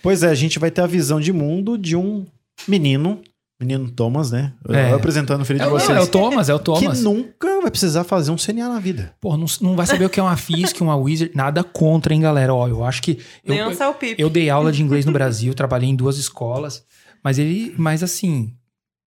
Pois 0.00 0.22
é, 0.22 0.28
a 0.28 0.34
gente 0.36 0.60
vai 0.60 0.70
ter 0.70 0.82
a 0.82 0.86
visão 0.86 1.18
de 1.20 1.32
mundo 1.32 1.76
de 1.76 1.96
um 1.96 2.24
menino, 2.68 3.20
menino 3.60 3.88
Thomas, 3.90 4.30
né? 4.30 4.52
É. 4.68 4.90
Eu 4.90 4.96
apresentando 4.96 5.40
o 5.42 5.44
filho 5.44 5.60
É, 5.60 5.64
de 5.64 5.68
o- 5.68 5.72
vocês. 5.72 5.96
é 5.96 6.00
o 6.00 6.06
Thomas, 6.06 6.48
é 6.48 6.54
o 6.54 6.58
Thomas. 6.58 6.98
Que 6.98 7.04
nunca 7.04 7.60
vai 7.62 7.70
precisar 7.70 8.04
fazer 8.04 8.30
um 8.30 8.36
CNA 8.38 8.68
na 8.68 8.80
vida. 8.80 9.14
Pô, 9.20 9.36
não, 9.36 9.46
não 9.60 9.76
vai 9.76 9.86
saber 9.86 10.04
o 10.04 10.10
que 10.10 10.18
é 10.20 10.22
uma 10.22 10.36
FISC, 10.36 10.80
uma 10.82 10.96
Wizard, 10.96 11.32
nada 11.34 11.62
contra, 11.64 12.12
hein, 12.12 12.20
galera? 12.20 12.52
Ó, 12.52 12.66
eu 12.68 12.84
acho 12.84 13.00
que. 13.02 13.18
Eu, 13.44 13.68
um 13.68 13.74
salpipe. 13.74 14.20
eu 14.20 14.28
dei 14.28 14.50
aula 14.50 14.70
de 14.72 14.82
inglês 14.82 15.04
no 15.06 15.12
Brasil, 15.12 15.54
trabalhei 15.54 15.88
em 15.88 15.96
duas 15.96 16.18
escolas, 16.18 16.84
mas 17.22 17.38
ele. 17.38 17.74
Mas 17.78 18.02
assim, 18.02 18.52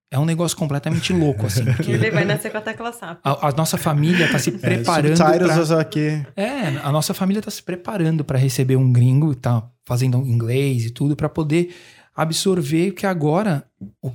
é 0.10 0.18
um 0.18 0.26
negócio 0.26 0.58
completamente 0.58 1.12
louco, 1.12 1.46
assim. 1.46 1.66
porque 1.66 1.92
Ele 1.92 2.10
vai 2.10 2.24
nascer 2.24 2.50
com 2.50 2.58
a 2.58 2.62
tecla 2.62 2.94
SAP. 2.94 3.20
a, 3.24 3.50
a 3.50 3.52
nossa 3.52 3.78
família 3.78 4.32
tá 4.32 4.40
se 4.40 4.52
preparando. 4.52 5.22
É, 5.22 5.66
pra, 5.66 5.82
aqui. 5.82 6.26
é, 6.36 6.68
a 6.82 6.92
nossa 6.92 7.14
família 7.14 7.42
tá 7.42 7.52
se 7.52 7.62
preparando 7.62 8.24
pra 8.24 8.38
receber 8.40 8.78
um 8.78 8.92
gringo, 8.94 9.36
tá 9.36 9.70
fazendo 9.86 10.18
inglês 10.20 10.86
e 10.86 10.90
tudo, 10.90 11.16
pra 11.16 11.28
poder 11.28 11.76
absorver 12.18 12.92
que 12.92 13.06
agora 13.06 13.70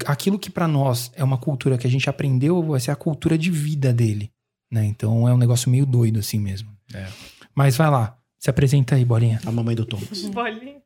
aquilo 0.07 0.39
que 0.39 0.51
pra 0.51 0.67
nós 0.67 1.11
é 1.15 1.23
uma 1.23 1.39
cultura 1.39 1.79
que 1.79 1.87
a 1.87 1.91
gente 1.91 2.11
aprendeu 2.11 2.63
vai 2.63 2.81
ser 2.81 2.91
a 2.91 2.97
cultura 2.97 3.39
de 3.39 3.51
vida 3.51 3.93
dele, 3.93 4.33
né? 4.71 4.85
Então 4.85 5.29
é 5.29 5.33
um 5.33 5.39
negócio 5.39 5.71
meio 5.71 5.87
doido 5.87 6.19
assim 6.19 6.39
mesmo. 6.41 6.69
É. 6.93 7.07
Mas 7.55 7.77
vai 7.77 7.89
lá, 7.89 8.19
se 8.39 8.51
apresenta 8.51 8.97
aí, 8.97 9.05
bolinha. 9.05 9.41
A 9.47 9.53
mamãe 9.53 9.77
do 9.77 9.87
Thomas. 9.87 10.23
Bolinha. 10.29 10.83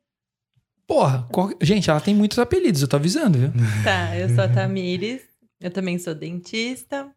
Porra, 0.85 1.27
qual- 1.31 1.51
gente, 1.61 1.89
ela 1.89 1.99
tem 1.99 2.13
muitos 2.15 2.37
apelidos, 2.39 2.81
eu 2.81 2.87
tô 2.87 2.95
avisando, 2.97 3.37
viu? 3.39 3.51
Tá, 3.83 4.15
eu 4.15 4.29
sou 4.33 4.43
a 4.43 4.47
Tamires. 4.47 5.21
Eu 5.59 5.71
também 5.71 5.97
sou 5.97 6.13
dentista. 6.13 7.11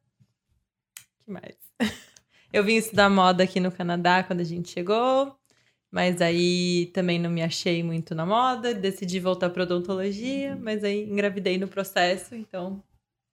que 1.24 1.30
mais? 1.30 1.54
Eu 2.52 2.64
vim 2.64 2.74
estudar 2.74 3.08
moda 3.08 3.44
aqui 3.44 3.60
no 3.60 3.70
Canadá 3.70 4.24
quando 4.24 4.40
a 4.40 4.44
gente 4.44 4.70
chegou. 4.70 5.36
Mas 5.92 6.20
aí 6.20 6.90
também 6.94 7.18
não 7.18 7.30
me 7.30 7.42
achei 7.42 7.82
muito 7.82 8.14
na 8.14 8.24
moda. 8.24 8.72
Decidi 8.74 9.18
voltar 9.18 9.50
para 9.50 9.64
odontologia. 9.64 10.56
Mas 10.62 10.84
aí 10.84 11.02
engravidei 11.02 11.58
no 11.58 11.66
processo. 11.66 12.34
Então, 12.34 12.80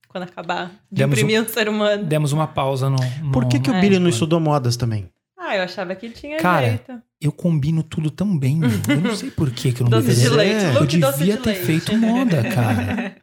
quando 0.08 0.24
acabar 0.24 0.70
de 0.92 0.98
Demos 1.00 1.18
imprimir 1.20 1.42
um 1.44 1.48
ser 1.48 1.70
humano. 1.70 2.04
Demos 2.04 2.32
uma 2.32 2.48
pausa 2.48 2.90
no. 2.90 2.98
no- 3.22 3.32
Por 3.32 3.48
que, 3.48 3.60
que 3.60 3.70
o 3.70 3.76
É. 3.76 3.82
Billy 3.82 4.00
não 4.00 4.10
estudou 4.10 4.40
modas 4.40 4.76
também? 4.76 5.08
Ah, 5.40 5.56
eu 5.56 5.64
achava 5.64 5.96
que 5.96 6.10
tinha 6.10 6.38
Cara, 6.40 6.68
jeito. 6.68 7.02
Eu 7.22 7.32
combino 7.32 7.82
tudo 7.84 8.12
tão 8.12 8.38
bem, 8.38 8.60
eu 8.90 9.02
não 9.02 9.16
sei 9.16 9.32
por 9.32 9.50
que, 9.50 9.72
que 9.72 9.82
eu 9.82 9.86
não 9.90 9.92
Doce 10.02 10.10
de 10.16 10.16
deveria. 10.30 10.38
leite, 10.38 10.66
É, 10.66 10.76
Eu 10.78 10.86
devia 10.86 11.12
de 11.38 11.42
ter 11.44 11.50
leite. 11.52 11.66
feito 11.66 11.98
moda, 11.98 12.44
cara. 12.44 13.16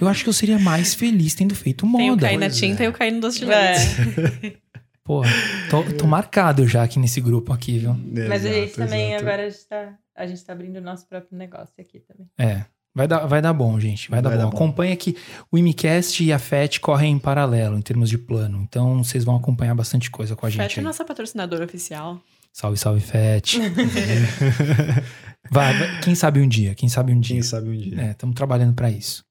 Eu 0.00 0.08
acho 0.08 0.24
que 0.24 0.28
eu 0.28 0.32
seria 0.32 0.58
mais 0.58 0.94
feliz 0.94 1.34
tendo 1.34 1.54
feito 1.54 1.82
Tem 1.96 2.10
moda. 2.10 2.22
cair 2.26 2.38
na 2.38 2.46
Pois 2.46 2.58
tinta 2.58 2.82
é. 2.82 2.86
e 2.86 2.88
o 2.88 2.92
cair 2.92 3.12
no 3.12 3.20
doce 3.20 3.38
de 3.44 3.50
É. 3.52 3.74
Porra, 5.04 5.30
tô, 5.70 5.82
tô 5.94 6.06
marcado 6.06 6.66
já 6.68 6.82
aqui 6.82 6.98
nesse 6.98 7.20
grupo 7.20 7.52
aqui, 7.52 7.78
viu? 7.78 7.94
Mas 8.28 8.44
a 8.44 8.48
gente 8.52 8.74
também, 8.74 9.12
exato. 9.12 9.26
agora 9.26 9.46
a 9.46 9.50
gente, 9.50 9.66
tá, 9.66 9.94
a 10.14 10.26
gente 10.26 10.44
tá 10.44 10.52
abrindo 10.52 10.76
o 10.76 10.80
nosso 10.80 11.08
próprio 11.08 11.36
negócio 11.36 11.74
aqui 11.78 12.00
também. 12.00 12.28
É. 12.38 12.64
Vai 12.92 13.06
dar, 13.06 13.24
vai 13.26 13.40
dar 13.40 13.52
bom, 13.52 13.78
gente. 13.78 14.10
Vai, 14.10 14.20
dar, 14.20 14.30
Vai 14.30 14.38
bom. 14.38 14.44
dar 14.44 14.50
bom. 14.50 14.56
Acompanha 14.56 14.96
que 14.96 15.16
o 15.50 15.56
Imicast 15.56 16.24
e 16.24 16.32
a 16.32 16.38
FET 16.40 16.80
correm 16.80 17.12
em 17.14 17.18
paralelo 17.20 17.78
em 17.78 17.82
termos 17.82 18.08
de 18.10 18.18
plano. 18.18 18.60
Então 18.68 19.02
vocês 19.02 19.22
vão 19.24 19.36
acompanhar 19.36 19.74
bastante 19.76 20.10
coisa 20.10 20.34
com 20.34 20.44
a 20.44 20.50
gente. 20.50 20.60
Fete 20.60 20.78
é 20.78 20.80
aí. 20.80 20.84
nossa 20.84 21.04
patrocinadora 21.04 21.64
oficial. 21.64 22.20
Salve, 22.52 22.76
salve, 22.76 23.00
FET. 23.00 23.58
vai, 25.50 25.78
vai- 25.78 26.00
quem 26.00 26.16
sabe 26.16 26.40
um 26.40 26.48
dia, 26.48 26.74
quem 26.74 26.88
sabe 26.88 27.12
um 27.12 27.20
dia. 27.20 27.36
Quem 27.36 27.42
sabe 27.42 27.68
um 27.68 27.76
dia. 27.76 28.00
É, 28.00 28.10
estamos 28.10 28.34
trabalhando 28.34 28.74
pra 28.74 28.90
isso. 28.90 29.24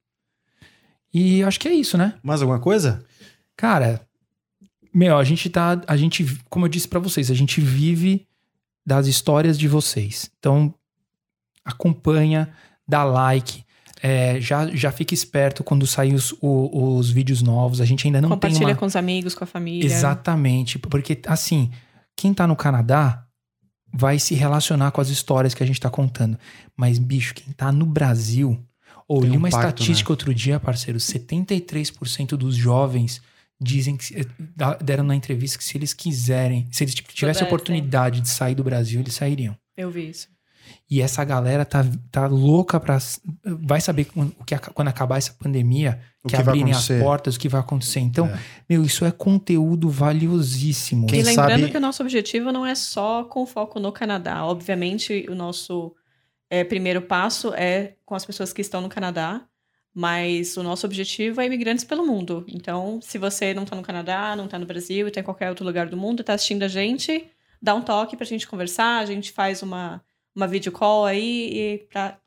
E 1.14 1.44
acho 1.44 1.60
que 1.60 1.68
é 1.68 1.74
isso, 1.74 1.98
né? 1.98 2.14
Mais 2.24 2.42
alguma 2.42 2.60
coisa? 2.60 3.04
Cara, 3.58 4.02
meu, 4.94 5.18
a 5.18 5.24
gente 5.24 5.50
tá. 5.50 5.82
A 5.88 5.96
gente, 5.98 6.26
como 6.50 6.66
eu 6.66 6.70
disse 6.70 6.88
pra 6.88 7.00
vocês, 7.00 7.30
a 7.30 7.34
gente 7.36 7.60
vive 7.62 8.26
das 8.86 9.08
histórias 9.08 9.58
de 9.58 9.68
vocês. 9.68 10.30
Então, 10.40 10.74
acompanha, 11.64 12.50
dá 12.88 13.04
like. 13.04 13.64
é, 14.02 14.40
já, 14.40 14.66
já 14.74 14.92
fica 14.94 15.14
esperto 15.14 15.62
quando 15.64 15.86
sair 15.86 16.14
os, 16.14 16.32
o- 16.42 16.96
os 16.98 17.10
vídeos 17.12 17.42
novos. 17.42 17.82
A 17.82 17.86
gente 17.86 18.08
ainda 18.08 18.22
não 18.22 18.30
tem 18.30 18.36
Compartilha 18.38 18.68
uma... 18.68 18.76
com 18.76 18.86
os 18.86 18.96
amigos, 18.96 19.36
com 19.36 19.44
a 19.44 19.48
família. 19.48 19.86
Exatamente. 19.86 20.80
Porque, 20.80 21.20
assim, 21.28 21.70
quem 22.16 22.34
tá 22.34 22.48
no 22.48 22.56
Canadá 22.56 23.26
vai 23.94 24.18
se 24.18 24.34
relacionar 24.36 24.92
com 24.92 25.02
as 25.02 25.10
histórias 25.10 25.54
que 25.54 25.62
a 25.62 25.66
gente 25.68 25.80
tá 25.82 25.90
contando. 25.90 26.40
Mas, 26.78 26.98
bicho, 26.98 27.34
quem 27.34 27.52
tá 27.54 27.72
no 27.74 27.86
Brasil. 27.86 28.58
Ou 29.08 29.20
Tem 29.22 29.32
li 29.32 29.36
um 29.36 29.40
uma 29.40 29.50
impacto, 29.50 29.82
estatística 29.82 30.14
outro 30.14 30.34
dia, 30.34 30.60
parceiro: 30.62 30.98
73% 30.98 32.30
dos 32.38 32.56
jovens 32.56 33.22
dizem 33.60 33.98
que. 33.98 34.26
da- 34.56 34.76
deram 34.76 35.04
na 35.04 35.16
entrevista 35.16 35.58
que 35.58 35.64
se 35.64 35.78
eles 35.78 35.94
quiserem, 35.94 36.68
se 36.72 36.84
eles 36.84 36.94
tipo, 36.96 37.14
tivessem 37.14 37.44
a 37.44 37.46
oportunidade 37.48 38.22
de 38.22 38.30
sair 38.30 38.56
do 38.56 38.64
Brasil, 38.64 39.00
eles 39.00 39.14
sairiam. 39.14 39.56
Eu 39.78 39.90
vi 39.92 40.10
isso. 40.10 40.28
E 40.90 41.02
essa 41.02 41.24
galera 41.24 41.66
tá, 41.66 41.84
tá 42.12 42.28
louca 42.28 42.80
pra. 42.80 43.00
Vai 43.44 43.82
saber 43.82 44.06
quando, 44.06 44.36
o 44.40 44.44
que, 44.44 44.56
quando 44.58 44.88
acabar 44.88 45.18
essa 45.18 45.34
pandemia, 45.34 46.00
O 46.24 46.28
que, 46.28 46.36
que 46.38 46.44
vai 46.44 46.54
abrirem 46.54 46.74
as 46.74 46.88
portas, 46.88 47.36
o 47.36 47.40
que 47.40 47.50
vai 47.50 47.60
acontecer. 47.62 48.00
Então, 48.02 48.28
É. 48.28 48.40
meu, 48.70 48.84
isso 48.84 49.04
é 49.06 49.12
conteúdo 49.12 49.90
valiosíssimo. 49.90 51.08
Quem 51.08 51.22
e 51.22 51.24
lembrando 51.24 51.60
sabe- 51.62 51.72
que 51.72 51.78
o 51.78 51.82
nosso 51.82 52.04
objetivo 52.04 52.52
não 52.52 52.66
é 52.66 52.76
só 52.76 53.24
com 53.24 53.46
foco 53.46 53.80
no 53.80 53.92
Canadá. 53.92 54.46
Obviamente, 54.46 55.26
o 55.30 55.34
nosso 55.36 55.96
é, 56.50 56.64
primeiro 56.64 57.02
passo 57.02 57.54
é 57.54 57.96
com 58.06 58.14
as 58.16 58.26
pessoas 58.26 58.52
que 58.54 58.62
estão 58.62 58.82
no 58.82 58.90
Canadá, 58.90 59.42
mas 59.94 60.56
o 60.58 60.64
nosso 60.64 60.86
objetivo 60.86 61.42
é 61.42 61.46
imigrantes 61.46 61.84
pelo 61.84 62.06
mundo. 62.06 62.46
Então, 62.48 63.00
se 63.02 63.18
você 63.18 63.54
não 63.54 63.64
está 63.64 63.76
no 63.76 63.82
Canadá, 63.82 64.36
não 64.36 64.46
está 64.46 64.58
no 64.60 64.66
Brasil 64.66 65.06
e 65.08 65.10
está 65.10 65.20
em 65.22 65.24
qualquer 65.24 65.50
outro 65.50 65.66
lugar 65.66 65.88
do 65.88 65.98
mundo, 65.98 66.22
está 66.22 66.34
assistindo 66.34 66.64
a 66.64 66.68
gente, 66.68 67.26
dá 67.62 67.74
um 67.76 67.82
toque 67.82 68.16
para 68.16 68.24
a 68.26 68.28
gente 68.28 68.48
conversar, 68.48 69.00
a 69.00 69.06
gente 69.06 69.32
faz 69.32 69.62
uma, 69.64 70.02
uma 70.36 70.48
video 70.48 70.72
call 70.72 71.06
aí 71.06 71.50
e 71.54 71.78
para 71.92 72.18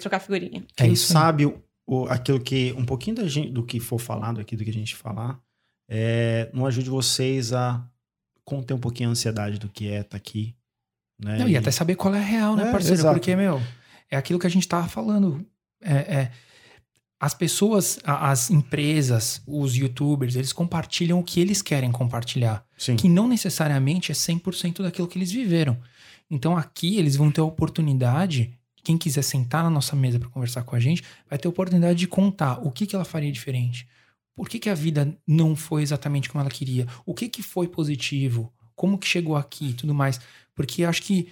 trocar 0.00 0.20
figurinha. 0.20 0.64
É 0.76 0.84
Quem 0.84 0.92
isso 0.92 1.12
aí. 1.12 1.12
sabe 1.22 1.46
o, 1.46 1.62
o- 1.86 2.06
aquilo 2.06 2.40
que. 2.40 2.72
Um 2.76 2.84
pouquinho 2.84 3.16
da 3.16 3.26
gente, 3.28 3.50
do 3.50 3.64
que 3.64 3.80
for 3.80 3.98
falado 3.98 4.40
aqui, 4.40 4.56
do 4.56 4.64
que 4.64 4.70
a 4.70 4.74
gente 4.74 4.94
falar, 4.94 5.40
é, 5.88 6.50
não 6.52 6.66
ajude 6.66 6.90
vocês 6.90 7.52
a 7.52 7.82
conter 8.44 8.74
um 8.74 8.78
pouquinho 8.78 9.08
a 9.08 9.12
ansiedade 9.12 9.58
do 9.58 9.68
que 9.68 9.88
é 9.88 10.00
estar 10.00 10.16
aqui. 10.16 10.54
Né? 11.22 11.38
Não, 11.38 11.48
e 11.48 11.56
até 11.56 11.70
saber 11.70 11.96
qual 11.96 12.14
é 12.14 12.18
a 12.18 12.22
real, 12.22 12.54
né, 12.56 12.68
É, 12.68 12.72
parceiro? 12.72 12.94
exato. 12.96 13.14
Porque, 13.14 13.34
meu, 13.34 13.60
é 14.10 14.16
aquilo 14.16 14.38
que 14.38 14.46
a 14.46 14.50
gente 14.50 14.66
tava 14.68 14.86
falando. 14.88 15.44
É, 15.82 15.92
é, 15.94 16.30
as 17.20 17.34
pessoas, 17.34 17.98
as 18.04 18.48
empresas, 18.50 19.42
os 19.46 19.74
youtubers, 19.74 20.36
eles 20.36 20.52
compartilham 20.52 21.18
o 21.18 21.24
que 21.24 21.40
eles 21.40 21.60
querem 21.60 21.90
compartilhar. 21.90 22.64
Sim. 22.76 22.96
Que 22.96 23.08
não 23.08 23.26
necessariamente 23.26 24.12
é 24.12 24.14
100% 24.14 24.82
daquilo 24.82 25.08
que 25.08 25.18
eles 25.18 25.32
viveram. 25.32 25.76
Então 26.30 26.56
aqui 26.56 26.96
eles 26.96 27.16
vão 27.16 27.30
ter 27.30 27.40
a 27.40 27.44
oportunidade, 27.44 28.56
quem 28.84 28.96
quiser 28.96 29.22
sentar 29.22 29.64
na 29.64 29.70
nossa 29.70 29.96
mesa 29.96 30.18
para 30.18 30.28
conversar 30.28 30.62
com 30.62 30.76
a 30.76 30.80
gente, 30.80 31.02
vai 31.28 31.38
ter 31.38 31.48
a 31.48 31.50
oportunidade 31.50 31.98
de 31.98 32.06
contar 32.06 32.64
o 32.64 32.70
que, 32.70 32.86
que 32.86 32.94
ela 32.94 33.04
faria 33.04 33.32
diferente. 33.32 33.88
Por 34.34 34.48
que, 34.48 34.60
que 34.60 34.70
a 34.70 34.74
vida 34.74 35.18
não 35.26 35.56
foi 35.56 35.82
exatamente 35.82 36.28
como 36.28 36.40
ela 36.40 36.50
queria? 36.50 36.86
O 37.04 37.12
que, 37.12 37.28
que 37.28 37.42
foi 37.42 37.66
positivo? 37.66 38.52
Como 38.76 38.96
que 38.96 39.08
chegou 39.08 39.34
aqui 39.34 39.70
e 39.70 39.74
tudo 39.74 39.92
mais? 39.92 40.20
Porque 40.54 40.84
acho 40.84 41.02
que 41.02 41.28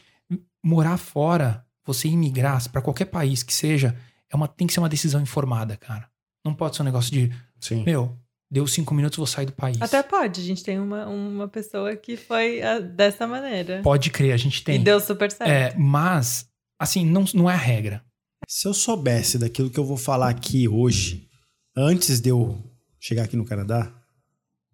morar 0.61 0.97
fora, 0.97 1.65
você 1.85 2.09
imigrar 2.09 2.69
para 2.71 2.83
qualquer 2.83 3.05
país 3.05 3.45
que 3.45 3.55
seja, 3.55 3.97
é 4.33 4.37
uma, 4.37 4.49
tem 4.49 4.67
que 4.67 4.73
ser 4.73 4.81
uma 4.81 4.89
decisão 4.89 5.21
informada, 5.21 5.77
cara. 5.77 6.09
Não 6.45 6.55
pode 6.55 6.77
ser 6.77 6.83
um 6.83 6.85
negócio 6.85 7.11
de, 7.13 7.31
Sim. 7.61 7.83
meu, 7.85 8.17
deu 8.51 8.67
cinco 8.67 8.95
minutos, 8.95 9.17
vou 9.17 9.27
sair 9.27 9.47
do 9.47 9.53
país. 9.53 9.81
Até 9.81 10.03
pode, 10.03 10.41
a 10.41 10.45
gente 10.45 10.63
tem 10.63 10.79
uma, 10.79 11.07
uma 11.07 11.49
pessoa 11.49 11.95
que 11.97 12.17
foi 12.17 12.63
ah, 12.63 12.79
dessa 12.79 13.27
maneira. 13.27 13.81
Pode 13.83 14.11
crer, 14.11 14.33
a 14.33 14.37
gente 14.37 14.61
E 14.61 14.65
tem. 14.65 14.83
deu 14.83 15.01
super 15.01 15.31
certo. 15.31 15.51
É, 15.51 15.75
mas, 15.77 16.49
assim, 16.79 17.05
não, 17.05 17.25
não 17.35 17.51
é 17.51 17.55
a 17.55 17.59
regra. 17.59 18.05
Se 18.49 18.69
eu 18.69 18.75
soubesse 18.75 19.39
daquilo 19.39 19.71
que 19.71 19.79
eu 19.81 19.85
vou 19.85 19.97
falar 19.97 20.29
aqui 20.29 20.69
hoje, 20.69 21.29
antes 21.77 22.21
de 22.21 22.29
eu 22.31 22.63
chegar 23.01 23.25
aqui 23.25 23.37
no 23.37 23.45
Canadá, 23.45 23.93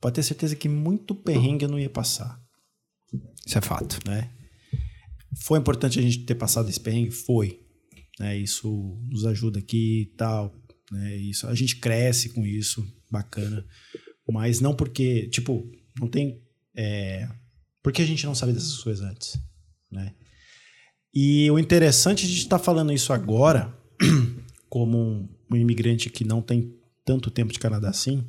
pode 0.01 0.17
ter 0.17 0.23
certeza 0.23 0.55
que 0.57 0.69
muito 0.69 1.15
perrengue 1.15 1.65
eu 1.65 1.71
não 1.71 1.79
ia 1.79 1.89
passar, 1.89 2.39
Isso 3.47 3.57
é 3.57 3.61
fato. 3.61 3.99
né? 4.07 4.31
Foi 5.43 5.59
importante 5.59 5.99
a 5.99 6.03
gente 6.03 6.19
ter 6.27 6.35
passado 6.35 6.69
esse 6.69 6.79
perrengue? 6.81 7.11
Foi. 7.11 7.62
Né? 8.19 8.37
Isso 8.39 8.99
nos 9.11 9.25
ajuda 9.27 9.59
aqui 9.59 10.03
e 10.03 10.07
tal. 10.17 10.55
Né? 10.91 11.17
Isso, 11.17 11.47
a 11.47 11.55
gente 11.55 11.77
cresce 11.77 12.31
com 12.31 12.47
isso, 12.47 12.87
bacana. 13.11 13.65
Mas 14.31 14.61
não 14.61 14.75
porque, 14.75 15.29
tipo, 15.29 15.71
não 16.01 16.09
tem... 16.09 16.41
É, 16.75 17.29
porque 17.83 18.01
a 18.01 18.07
gente 18.07 18.25
não 18.25 18.35
sabe 18.35 18.53
dessas 18.53 18.79
coisas 18.79 19.05
antes, 19.05 19.39
né? 19.91 20.15
E 21.15 21.51
o 21.51 21.59
interessante 21.59 22.27
de 22.27 22.39
estar 22.39 22.59
falando 22.59 22.93
isso 22.93 23.13
agora, 23.13 23.77
como 24.71 24.97
um, 24.97 25.29
um 25.51 25.57
imigrante 25.57 26.09
que 26.09 26.25
não 26.25 26.41
tem 26.41 26.75
tanto 27.05 27.31
tempo 27.31 27.53
de 27.53 27.59
Canadá 27.59 27.91
assim, 27.91 28.25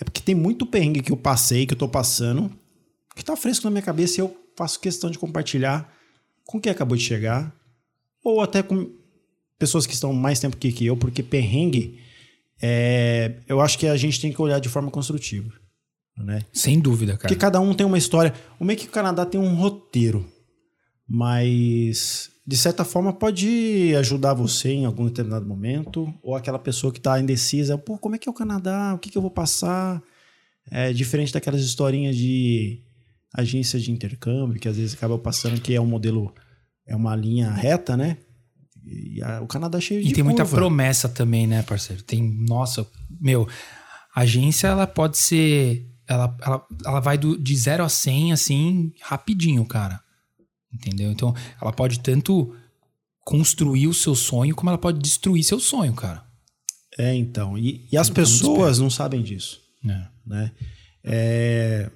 é 0.00 0.04
porque 0.04 0.20
tem 0.20 0.34
muito 0.34 0.66
perrengue 0.66 1.02
que 1.02 1.12
eu 1.12 1.16
passei, 1.16 1.64
que 1.64 1.74
eu 1.74 1.78
tô 1.78 1.88
passando, 1.88 2.50
que 3.14 3.24
tá 3.24 3.36
fresco 3.36 3.64
na 3.66 3.70
minha 3.70 3.82
cabeça 3.82 4.18
e 4.18 4.22
eu 4.22 4.36
faço 4.56 4.80
questão 4.80 5.10
de 5.10 5.18
compartilhar 5.18 5.92
com 6.44 6.60
quem 6.60 6.72
acabou 6.72 6.96
de 6.96 7.04
chegar, 7.04 7.54
ou 8.22 8.40
até 8.40 8.62
com 8.62 8.90
pessoas 9.58 9.86
que 9.86 9.94
estão 9.94 10.12
mais 10.12 10.40
tempo 10.40 10.56
aqui 10.56 10.72
que 10.72 10.86
eu, 10.86 10.96
porque 10.96 11.22
perrengue, 11.22 11.98
é, 12.60 13.36
eu 13.48 13.60
acho 13.60 13.78
que 13.78 13.86
a 13.86 13.96
gente 13.96 14.20
tem 14.20 14.32
que 14.32 14.40
olhar 14.40 14.58
de 14.58 14.68
forma 14.68 14.90
construtiva, 14.90 15.52
né? 16.16 16.42
Sem 16.52 16.80
dúvida, 16.80 17.12
cara. 17.12 17.28
Porque 17.28 17.36
cada 17.36 17.60
um 17.60 17.74
tem 17.74 17.86
uma 17.86 17.98
história. 17.98 18.34
O 18.58 18.64
meio 18.64 18.78
que 18.78 18.86
o 18.86 18.90
Canadá 18.90 19.24
tem 19.26 19.40
um 19.40 19.54
roteiro, 19.54 20.26
mas 21.08 22.30
de 22.46 22.56
certa 22.56 22.84
forma 22.84 23.12
pode 23.12 23.94
ajudar 23.96 24.34
você 24.34 24.70
em 24.70 24.84
algum 24.84 25.06
determinado 25.06 25.46
momento, 25.46 26.12
ou 26.22 26.34
aquela 26.34 26.58
pessoa 26.58 26.92
que 26.92 26.98
está 26.98 27.20
indecisa, 27.20 27.78
pô, 27.78 27.96
como 27.98 28.16
é 28.16 28.18
que 28.18 28.28
é 28.28 28.32
o 28.32 28.34
Canadá? 28.34 28.94
O 28.94 28.98
que, 28.98 29.10
que 29.10 29.16
eu 29.16 29.22
vou 29.22 29.30
passar? 29.30 30.02
É 30.70 30.92
diferente 30.92 31.32
daquelas 31.32 31.60
historinhas 31.60 32.16
de 32.16 32.80
agência 33.34 33.78
de 33.78 33.90
intercâmbio, 33.90 34.60
que 34.60 34.68
às 34.68 34.76
vezes 34.76 34.94
acaba 34.94 35.18
passando 35.18 35.60
que 35.60 35.74
é 35.74 35.80
um 35.80 35.86
modelo, 35.86 36.34
é 36.86 36.94
uma 36.96 37.14
linha 37.16 37.50
reta, 37.50 37.96
né? 37.96 38.18
E 38.84 39.22
a- 39.22 39.40
o 39.40 39.46
Canadá 39.46 39.78
é 39.78 39.80
cheio 39.80 40.02
de 40.02 40.10
E 40.10 40.12
tem 40.12 40.24
muita 40.24 40.42
curva. 40.42 40.56
promessa 40.56 41.08
também, 41.08 41.46
né, 41.46 41.62
parceiro? 41.62 42.02
Tem, 42.02 42.22
nossa, 42.46 42.86
meu, 43.20 43.48
a 44.14 44.20
agência 44.22 44.66
ela 44.68 44.86
pode 44.86 45.18
ser. 45.18 45.88
Ela, 46.08 46.36
ela, 46.42 46.66
ela 46.84 47.00
vai 47.00 47.16
do, 47.16 47.38
de 47.38 47.56
0 47.56 47.84
a 47.84 47.88
100, 47.88 48.32
assim, 48.32 48.92
rapidinho, 49.00 49.64
cara. 49.64 50.00
Entendeu? 50.74 51.12
Então, 51.12 51.34
ela 51.60 51.72
pode 51.72 52.00
tanto 52.00 52.54
construir 53.24 53.86
o 53.86 53.94
seu 53.94 54.14
sonho, 54.16 54.54
como 54.54 54.68
ela 54.70 54.78
pode 54.78 54.98
destruir 54.98 55.44
seu 55.44 55.60
sonho, 55.60 55.94
cara. 55.94 56.24
É, 56.98 57.14
então. 57.14 57.56
E, 57.56 57.86
e 57.90 57.96
as 57.96 58.08
ficar 58.08 58.22
muito 58.22 58.32
pessoas 58.38 58.78
não 58.80 58.90
sabem 58.90 59.22
disso. 59.22 59.60
É. 59.88 60.06
né? 60.26 60.52
É... 61.04 61.90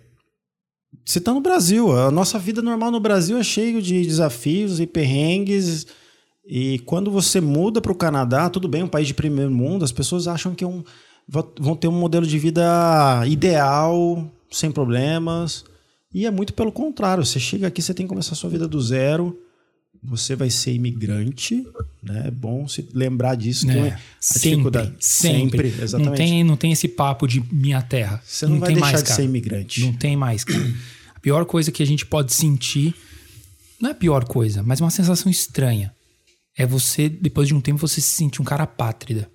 Você 1.07 1.21
tá 1.21 1.33
no 1.33 1.41
Brasil, 1.41 1.93
a 1.97 2.11
nossa 2.11 2.37
vida 2.37 2.61
normal 2.61 2.91
no 2.91 2.99
Brasil 2.99 3.39
é 3.39 3.43
cheio 3.45 3.81
de 3.81 4.03
desafios 4.05 4.81
e 4.81 4.87
perrengues. 4.89 5.87
E 6.45 6.81
quando 6.81 7.13
você 7.13 7.41
muda 7.41 7.81
para 7.81 7.93
o 7.93 7.95
Canadá, 7.95 8.51
tudo 8.51 8.67
bem, 8.67 8.83
um 8.83 8.89
país 8.89 9.07
de 9.07 9.15
primeiro 9.15 9.51
mundo, 9.53 9.85
as 9.85 9.93
pessoas 9.93 10.27
acham 10.27 10.53
que 10.53 10.65
é 10.65 10.67
um, 10.67 10.83
vão 11.29 11.77
ter 11.77 11.87
um 11.87 11.93
modelo 11.93 12.27
de 12.27 12.37
vida 12.41 13.23
ideal, 13.27 14.29
sem 14.51 14.73
problemas. 14.73 15.65
E 16.13 16.27
é 16.27 16.31
muito 16.31 16.53
pelo 16.55 16.73
contrário. 16.73 17.25
Você 17.25 17.39
chega 17.39 17.69
aqui, 17.69 17.81
você 17.81 17.95
tem 17.95 18.05
que 18.05 18.11
começar 18.11 18.33
a 18.33 18.37
sua 18.37 18.51
vida 18.51 18.67
do 18.67 18.81
zero. 18.81 19.39
Você 20.03 20.35
vai 20.37 20.51
ser 20.51 20.73
imigrante, 20.73 21.67
né? 22.03 22.25
É 22.27 22.31
bom 22.31 22.67
se 22.69 22.87
lembrar 22.93 23.35
disso. 23.37 23.67
que 23.67 23.73
É, 23.73 23.89
a 23.93 23.99
sempre, 24.21 24.51
dificuldade- 24.51 24.95
sempre. 25.01 25.69
exatamente. 25.83 26.09
Não 26.09 26.15
tem, 26.17 26.45
não 26.45 26.57
tem 26.57 26.73
esse 26.73 26.87
papo 26.89 27.27
de 27.27 27.43
minha 27.53 27.83
terra. 27.83 28.21
Você 28.25 28.47
não, 28.47 28.59
vai 28.61 28.69
tem 28.69 28.75
deixar 28.77 28.91
mais, 28.93 29.03
de 29.03 29.09
cara. 29.09 29.17
ser 29.17 29.25
imigrante. 29.25 29.81
Não 29.83 29.93
tem 29.95 30.17
mais, 30.17 30.45
cara. 30.45 30.65
A 31.27 31.29
pior 31.29 31.45
coisa 31.45 31.73
que 31.73 31.83
a 31.83 31.87
gente 31.87 32.07
pode 32.07 32.33
sentir, 32.33 32.95
não 33.81 33.89
é 33.89 33.93
a 33.93 33.97
pior 33.97 34.25
coisa, 34.25 34.63
mas 34.63 34.81
uma 34.81 34.91
sensação 34.91 35.29
estranha. 35.29 35.93
É 36.57 36.65
você, 36.65 37.09
depois 37.09 37.49
de 37.49 37.55
um 37.55 37.61
tempo, 37.61 37.81
você 37.81 38.01
se 38.01 38.15
sentir 38.15 38.41
um 38.41 38.45
cara 38.45 38.63
apátrida. 38.63 39.29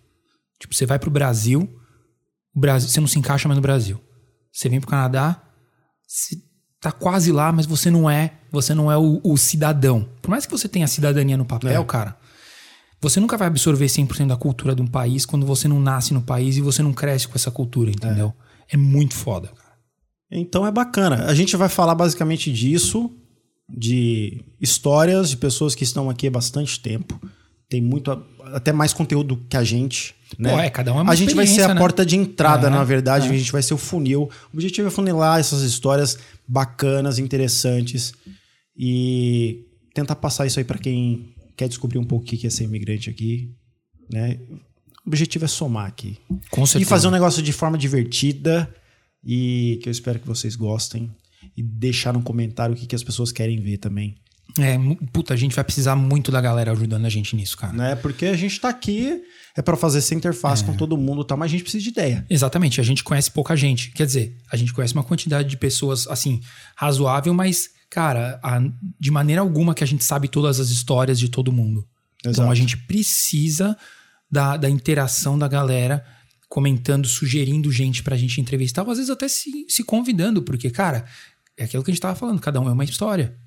Tipo, 0.57 0.73
você 0.73 0.85
vai 0.85 0.97
pro 0.97 1.11
Brasil, 1.11 1.69
o 2.55 2.59
Brasil, 2.61 2.87
você 2.87 3.01
não 3.01 3.07
se 3.07 3.19
encaixa 3.19 3.45
mais 3.49 3.57
no 3.57 3.61
Brasil. 3.61 3.99
Você 4.53 4.69
vem 4.69 4.79
pro 4.79 4.89
Canadá, 4.89 5.43
você 6.07 6.37
tá 6.79 6.93
quase 6.93 7.29
lá, 7.29 7.51
mas 7.51 7.65
você 7.65 7.91
não 7.91 8.09
é, 8.09 8.39
você 8.49 8.73
não 8.73 8.89
é 8.89 8.97
o, 8.97 9.19
o 9.21 9.35
cidadão. 9.35 10.09
Por 10.21 10.31
mais 10.31 10.45
que 10.45 10.51
você 10.53 10.69
tenha 10.69 10.85
a 10.85 10.87
cidadania 10.87 11.35
no 11.35 11.45
papel, 11.45 11.81
É. 11.81 11.85
cara, 11.85 12.17
você 13.01 13.19
nunca 13.19 13.35
vai 13.37 13.47
absorver 13.49 13.85
100% 13.85 14.27
da 14.27 14.37
cultura 14.37 14.73
de 14.73 14.81
um 14.81 14.87
país 14.87 15.25
quando 15.25 15.45
você 15.45 15.67
não 15.67 15.79
nasce 15.79 16.13
no 16.13 16.21
país 16.21 16.55
e 16.55 16.61
você 16.61 16.81
não 16.81 16.93
cresce 16.93 17.27
com 17.27 17.35
essa 17.35 17.51
cultura, 17.51 17.91
entendeu? 17.91 18.33
É, 18.69 18.77
muito 18.77 19.13
foda, 19.13 19.49
cara. 19.49 19.70
Então 20.31 20.65
é 20.65 20.71
bacana. 20.71 21.25
A 21.25 21.33
gente 21.33 21.55
vai 21.57 21.67
falar 21.67 21.93
basicamente 21.95 22.51
disso, 22.51 23.11
de 23.69 24.43
histórias 24.59 25.29
de 25.29 25.37
pessoas 25.37 25.75
que 25.75 25.83
estão 25.83 26.09
aqui 26.09 26.27
há 26.27 26.31
bastante 26.31 26.79
tempo. 26.79 27.19
Tem 27.69 27.81
muito, 27.81 28.11
até 28.53 28.71
mais 28.73 28.93
conteúdo 28.93 29.37
que 29.49 29.55
a 29.57 29.63
gente. 29.63 30.13
Né? 30.37 30.51
Pô, 30.51 30.59
é, 30.59 30.69
cada 30.69 30.93
um 30.93 30.99
é 30.99 31.01
uma 31.01 31.11
a 31.11 31.15
gente 31.15 31.33
vai 31.33 31.47
ser 31.47 31.63
a 31.63 31.73
né? 31.73 31.79
porta 31.79 32.05
de 32.05 32.15
entrada, 32.17 32.67
É, 32.67 32.69
na 32.69 32.83
verdade. 32.83 33.27
é. 33.27 33.29
A 33.29 33.37
gente 33.37 33.51
vai 33.51 33.61
ser 33.63 33.73
o 33.73 33.77
funil. 33.77 34.23
O 34.23 34.57
objetivo 34.57 34.87
é 34.87 34.91
funilar 34.91 35.39
essas 35.39 35.61
histórias 35.61 36.17
bacanas, 36.47 37.17
interessantes. 37.19 38.13
e 38.75 39.65
tentar 39.93 40.15
passar 40.15 40.45
isso 40.45 40.57
aí 40.59 40.65
para 40.65 40.77
quem 40.77 41.33
quer 41.57 41.67
descobrir 41.67 41.99
um 41.99 42.03
pouco 42.03 42.25
o 42.25 42.27
que 42.27 42.47
é 42.47 42.49
ser 42.49 42.63
imigrante 42.63 43.09
aqui, 43.09 43.53
né? 44.11 44.39
O 45.05 45.09
objetivo 45.09 45.45
é 45.45 45.47
somar 45.47 45.85
aqui. 45.87 46.17
Com 46.49 46.65
certeza. 46.65 46.83
E 46.83 46.85
fazer 46.85 47.07
um 47.07 47.11
negócio 47.11 47.41
de 47.43 47.51
forma 47.51 47.77
divertida 47.77 48.73
e 49.23 49.79
que 49.81 49.89
eu 49.89 49.91
espero 49.91 50.19
que 50.19 50.27
vocês 50.27 50.55
gostem. 50.55 51.09
E 51.57 51.63
deixar 51.63 52.13
no 52.13 52.21
comentário 52.21 52.75
o 52.75 52.77
que, 52.77 52.85
que 52.85 52.95
as 52.95 53.03
pessoas 53.03 53.31
querem 53.31 53.59
ver 53.59 53.77
também. 53.77 54.15
É, 54.59 54.77
puta, 55.11 55.33
a 55.33 55.37
gente 55.37 55.55
vai 55.55 55.63
precisar 55.63 55.95
muito 55.95 56.31
da 56.31 56.39
galera 56.39 56.71
ajudando 56.71 57.05
a 57.05 57.09
gente 57.09 57.35
nisso, 57.35 57.57
cara. 57.57 57.73
Né? 57.73 57.95
Porque 57.95 58.25
a 58.27 58.35
gente 58.37 58.59
tá 58.59 58.69
aqui, 58.69 59.21
é 59.55 59.61
para 59.61 59.75
fazer 59.75 59.99
essa 59.99 60.13
interface 60.13 60.63
com 60.63 60.75
todo 60.75 60.95
mundo, 60.97 61.23
tá? 61.23 61.35
mas 61.35 61.47
a 61.49 61.51
gente 61.51 61.63
precisa 61.63 61.83
de 61.83 61.89
ideia. 61.89 62.25
Exatamente, 62.29 62.79
a 62.79 62.83
gente 62.83 63.03
conhece 63.03 63.31
pouca 63.31 63.55
gente. 63.55 63.91
Quer 63.91 64.05
dizer, 64.05 64.37
a 64.51 64.55
gente 64.57 64.71
conhece 64.73 64.93
uma 64.93 65.03
quantidade 65.03 65.49
de 65.49 65.57
pessoas, 65.57 66.05
assim, 66.07 66.41
razoável, 66.75 67.33
mas, 67.33 67.69
cara, 67.89 68.39
a- 68.43 68.61
de 68.99 69.09
maneira 69.09 69.41
alguma 69.41 69.73
que 69.73 69.83
a 69.83 69.87
gente 69.87 70.03
sabe 70.03 70.27
todas 70.27 70.59
as 70.59 70.69
histórias 70.69 71.17
de 71.17 71.29
todo 71.29 71.51
mundo. 71.51 71.87
Então 72.19 72.31
Exato. 72.31 72.51
a 72.51 72.55
gente 72.55 72.77
precisa 72.77 73.75
da, 74.29 74.57
da 74.57 74.69
interação 74.69 75.39
da 75.39 75.47
galera 75.47 76.05
comentando, 76.51 77.07
sugerindo 77.07 77.71
gente 77.71 78.03
pra 78.03 78.17
gente 78.17 78.41
entrevistar, 78.41 78.83
ou 78.83 78.91
às 78.91 78.97
vezes 78.97 79.09
até 79.09 79.25
se, 79.29 79.65
se 79.69 79.85
convidando, 79.85 80.41
porque, 80.41 80.69
cara, 80.69 81.05
é 81.55 81.63
aquilo 81.63 81.81
que 81.81 81.89
a 81.91 81.93
gente 81.93 82.01
tava 82.01 82.13
falando, 82.13 82.41
cada 82.41 82.59
um 82.59 82.67
é 82.67 82.73
uma 82.73 82.83
história. 82.83 83.37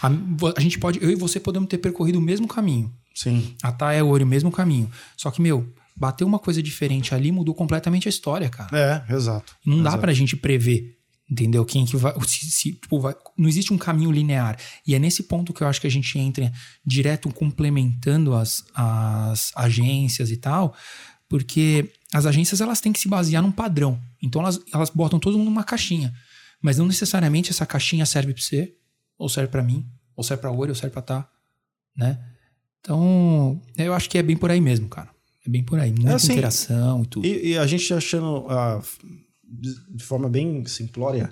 A, 0.00 0.08
a 0.56 0.60
gente 0.60 0.78
pode, 0.78 1.02
eu 1.02 1.10
e 1.10 1.16
você 1.16 1.40
podemos 1.40 1.68
ter 1.68 1.78
percorrido 1.78 2.20
o 2.20 2.22
mesmo 2.22 2.46
caminho. 2.46 2.94
Sim. 3.16 3.56
A 3.60 3.72
Thay 3.72 3.98
é 3.98 4.02
o 4.04 4.24
mesmo 4.24 4.52
caminho. 4.52 4.88
Só 5.16 5.28
que, 5.32 5.42
meu, 5.42 5.74
bateu 5.96 6.24
uma 6.24 6.38
coisa 6.38 6.62
diferente 6.62 7.12
ali, 7.16 7.32
mudou 7.32 7.52
completamente 7.52 8.06
a 8.06 8.10
história, 8.10 8.48
cara. 8.48 9.04
É, 9.08 9.12
exato. 9.12 9.56
Não 9.66 9.78
dá 9.82 9.90
Exato. 9.90 10.00
pra 10.00 10.12
gente 10.14 10.36
prever, 10.36 10.96
entendeu? 11.28 11.64
Quem 11.64 11.84
que 11.84 11.96
vai, 11.96 12.14
se- 12.28 12.48
se, 12.48 12.72
tipo, 12.74 13.00
vai- 13.00 13.16
Não 13.36 13.48
existe 13.48 13.72
um 13.72 13.78
caminho 13.78 14.12
linear. 14.12 14.56
E 14.86 14.94
é 14.94 15.00
nesse 15.00 15.24
ponto 15.24 15.52
que 15.52 15.62
eu 15.64 15.66
acho 15.66 15.80
que 15.80 15.88
a 15.88 15.90
gente 15.90 16.16
entra 16.16 16.52
direto 16.86 17.28
complementando 17.32 18.34
as, 18.36 18.62
as 18.72 19.50
agências 19.56 20.30
e 20.30 20.36
tal, 20.36 20.76
porque 21.28 21.90
as 22.12 22.26
agências 22.26 22.60
elas 22.60 22.80
têm 22.80 22.92
que 22.92 23.00
se 23.00 23.08
basear 23.08 23.42
num 23.42 23.52
padrão. 23.52 24.00
Então 24.22 24.42
elas, 24.42 24.60
elas 24.72 24.90
botam 24.90 25.18
todo 25.18 25.38
mundo 25.38 25.48
numa 25.48 25.64
caixinha. 25.64 26.12
Mas 26.60 26.78
não 26.78 26.86
necessariamente 26.86 27.50
essa 27.50 27.64
caixinha 27.64 28.04
serve 28.04 28.34
pra 28.34 28.42
você, 28.42 28.74
ou 29.16 29.28
serve 29.28 29.50
pra 29.50 29.62
mim, 29.62 29.86
ou 30.14 30.22
serve 30.22 30.40
pra 30.40 30.50
Ori, 30.50 30.70
ou 30.70 30.74
serve 30.74 30.92
pra 30.92 31.02
Tá, 31.02 31.28
né? 31.96 32.18
Então, 32.80 33.60
eu 33.76 33.94
acho 33.94 34.08
que 34.08 34.18
é 34.18 34.22
bem 34.22 34.36
por 34.36 34.50
aí 34.50 34.60
mesmo, 34.60 34.88
cara. 34.88 35.10
É 35.46 35.50
bem 35.50 35.62
por 35.62 35.78
aí. 35.78 35.90
Muita 35.90 36.16
assim, 36.16 36.32
interação 36.32 37.02
e 37.02 37.06
tudo. 37.06 37.26
E, 37.26 37.50
e 37.52 37.58
a 37.58 37.66
gente 37.66 37.92
achando 37.92 38.46
ah, 38.48 38.80
de 39.50 40.04
forma 40.04 40.28
bem 40.28 40.64
simplória. 40.66 41.30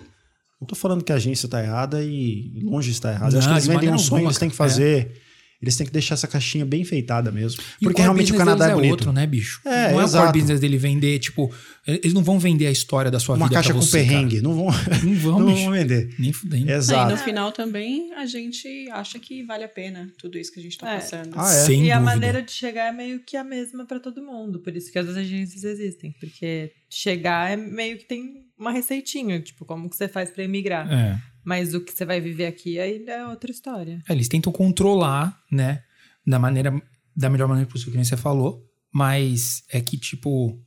Não 0.60 0.66
tô 0.66 0.74
falando 0.74 1.04
que 1.04 1.12
a 1.12 1.16
agência 1.16 1.48
tá 1.48 1.62
errada 1.62 2.02
e 2.02 2.60
longe 2.62 2.90
está 2.90 3.12
errada. 3.12 3.34
Eu 3.34 3.38
acho 3.38 3.48
Não, 3.48 3.54
que 3.54 3.58
eles 3.58 3.64
de 3.64 3.70
vendem 3.70 3.94
um 3.94 3.98
sonho, 3.98 4.26
eles 4.26 4.38
têm 4.38 4.50
que 4.50 4.56
cara. 4.56 4.68
fazer. 4.68 5.22
Eles 5.60 5.76
têm 5.76 5.84
que 5.86 5.92
deixar 5.92 6.14
essa 6.14 6.28
caixinha 6.28 6.64
bem 6.64 6.82
enfeitada 6.82 7.32
mesmo. 7.32 7.60
E 7.80 7.84
Porque 7.84 7.94
core 7.94 8.02
realmente 8.02 8.32
o 8.32 8.36
Canadá 8.36 8.66
é 8.66 8.68
deles 8.68 8.76
bonito. 8.76 8.90
outro, 8.92 9.12
né, 9.12 9.26
bicho? 9.26 9.60
É, 9.64 9.90
não 9.90 10.00
é 10.00 10.02
o 10.04 10.06
exato. 10.06 10.26
core 10.26 10.38
business 10.40 10.60
dele 10.60 10.78
vender, 10.78 11.18
tipo, 11.18 11.52
eles 11.84 12.12
não 12.14 12.22
vão 12.22 12.38
vender 12.38 12.68
a 12.68 12.70
história 12.70 13.10
da 13.10 13.18
sua 13.18 13.34
Uma 13.34 13.46
vida 13.46 13.56
caixa 13.56 13.70
pra 13.70 13.74
com 13.74 13.82
você, 13.82 13.98
perrengue. 13.98 14.40
Não 14.40 14.54
vão, 14.54 14.66
cara. 14.72 14.98
Não 15.02 15.14
vão, 15.14 15.38
não 15.40 15.46
bicho. 15.52 15.62
vão 15.64 15.72
vender. 15.72 16.14
Nem 16.18 16.32
fudendo. 16.32 16.70
É, 16.70 16.74
e 16.74 16.76
Exato. 16.76 17.10
no 17.10 17.16
final 17.18 17.50
também 17.50 18.12
a 18.14 18.24
gente 18.24 18.88
acha 18.92 19.18
que 19.18 19.42
vale 19.44 19.64
a 19.64 19.68
pena 19.68 20.12
tudo 20.16 20.38
isso 20.38 20.52
que 20.52 20.60
a 20.60 20.62
gente 20.62 20.78
tá 20.78 20.92
É. 20.92 20.94
passando. 21.00 21.30
Ah, 21.34 21.50
é? 21.50 21.64
Sem 21.64 21.86
e 21.86 21.90
a 21.90 21.96
dúvida. 21.98 22.00
maneira 22.14 22.40
de 22.42 22.52
chegar 22.52 22.86
é 22.88 22.92
meio 22.92 23.18
que 23.24 23.36
a 23.36 23.42
mesma 23.42 23.84
pra 23.84 23.98
todo 23.98 24.22
mundo. 24.22 24.60
Por 24.60 24.76
isso 24.76 24.92
que 24.92 24.98
as 24.98 25.08
agências 25.08 25.64
existem. 25.64 26.14
Porque 26.20 26.70
chegar 26.88 27.50
é 27.50 27.56
meio 27.56 27.98
que 27.98 28.04
tem 28.04 28.44
uma 28.56 28.70
receitinha, 28.70 29.40
tipo, 29.40 29.64
como 29.64 29.90
que 29.90 29.96
você 29.96 30.06
faz 30.08 30.30
pra 30.30 30.44
emigrar. 30.44 30.90
É. 30.92 31.18
Mas 31.48 31.72
o 31.72 31.80
que 31.80 31.92
você 31.92 32.04
vai 32.04 32.20
viver 32.20 32.44
aqui 32.44 32.78
aí 32.78 33.02
é 33.08 33.26
outra 33.26 33.50
história. 33.50 34.02
É, 34.06 34.12
Eles 34.12 34.28
tentam 34.28 34.52
controlar, 34.52 35.34
né? 35.50 35.82
Da 36.26 36.38
maneira. 36.38 36.70
Da 37.16 37.30
melhor 37.30 37.48
maneira 37.48 37.70
possível, 37.70 37.92
que 37.92 37.96
nem 37.96 38.04
você 38.04 38.18
falou. 38.18 38.62
Mas 38.92 39.62
é 39.72 39.80
que, 39.80 39.96
tipo. 39.96 40.60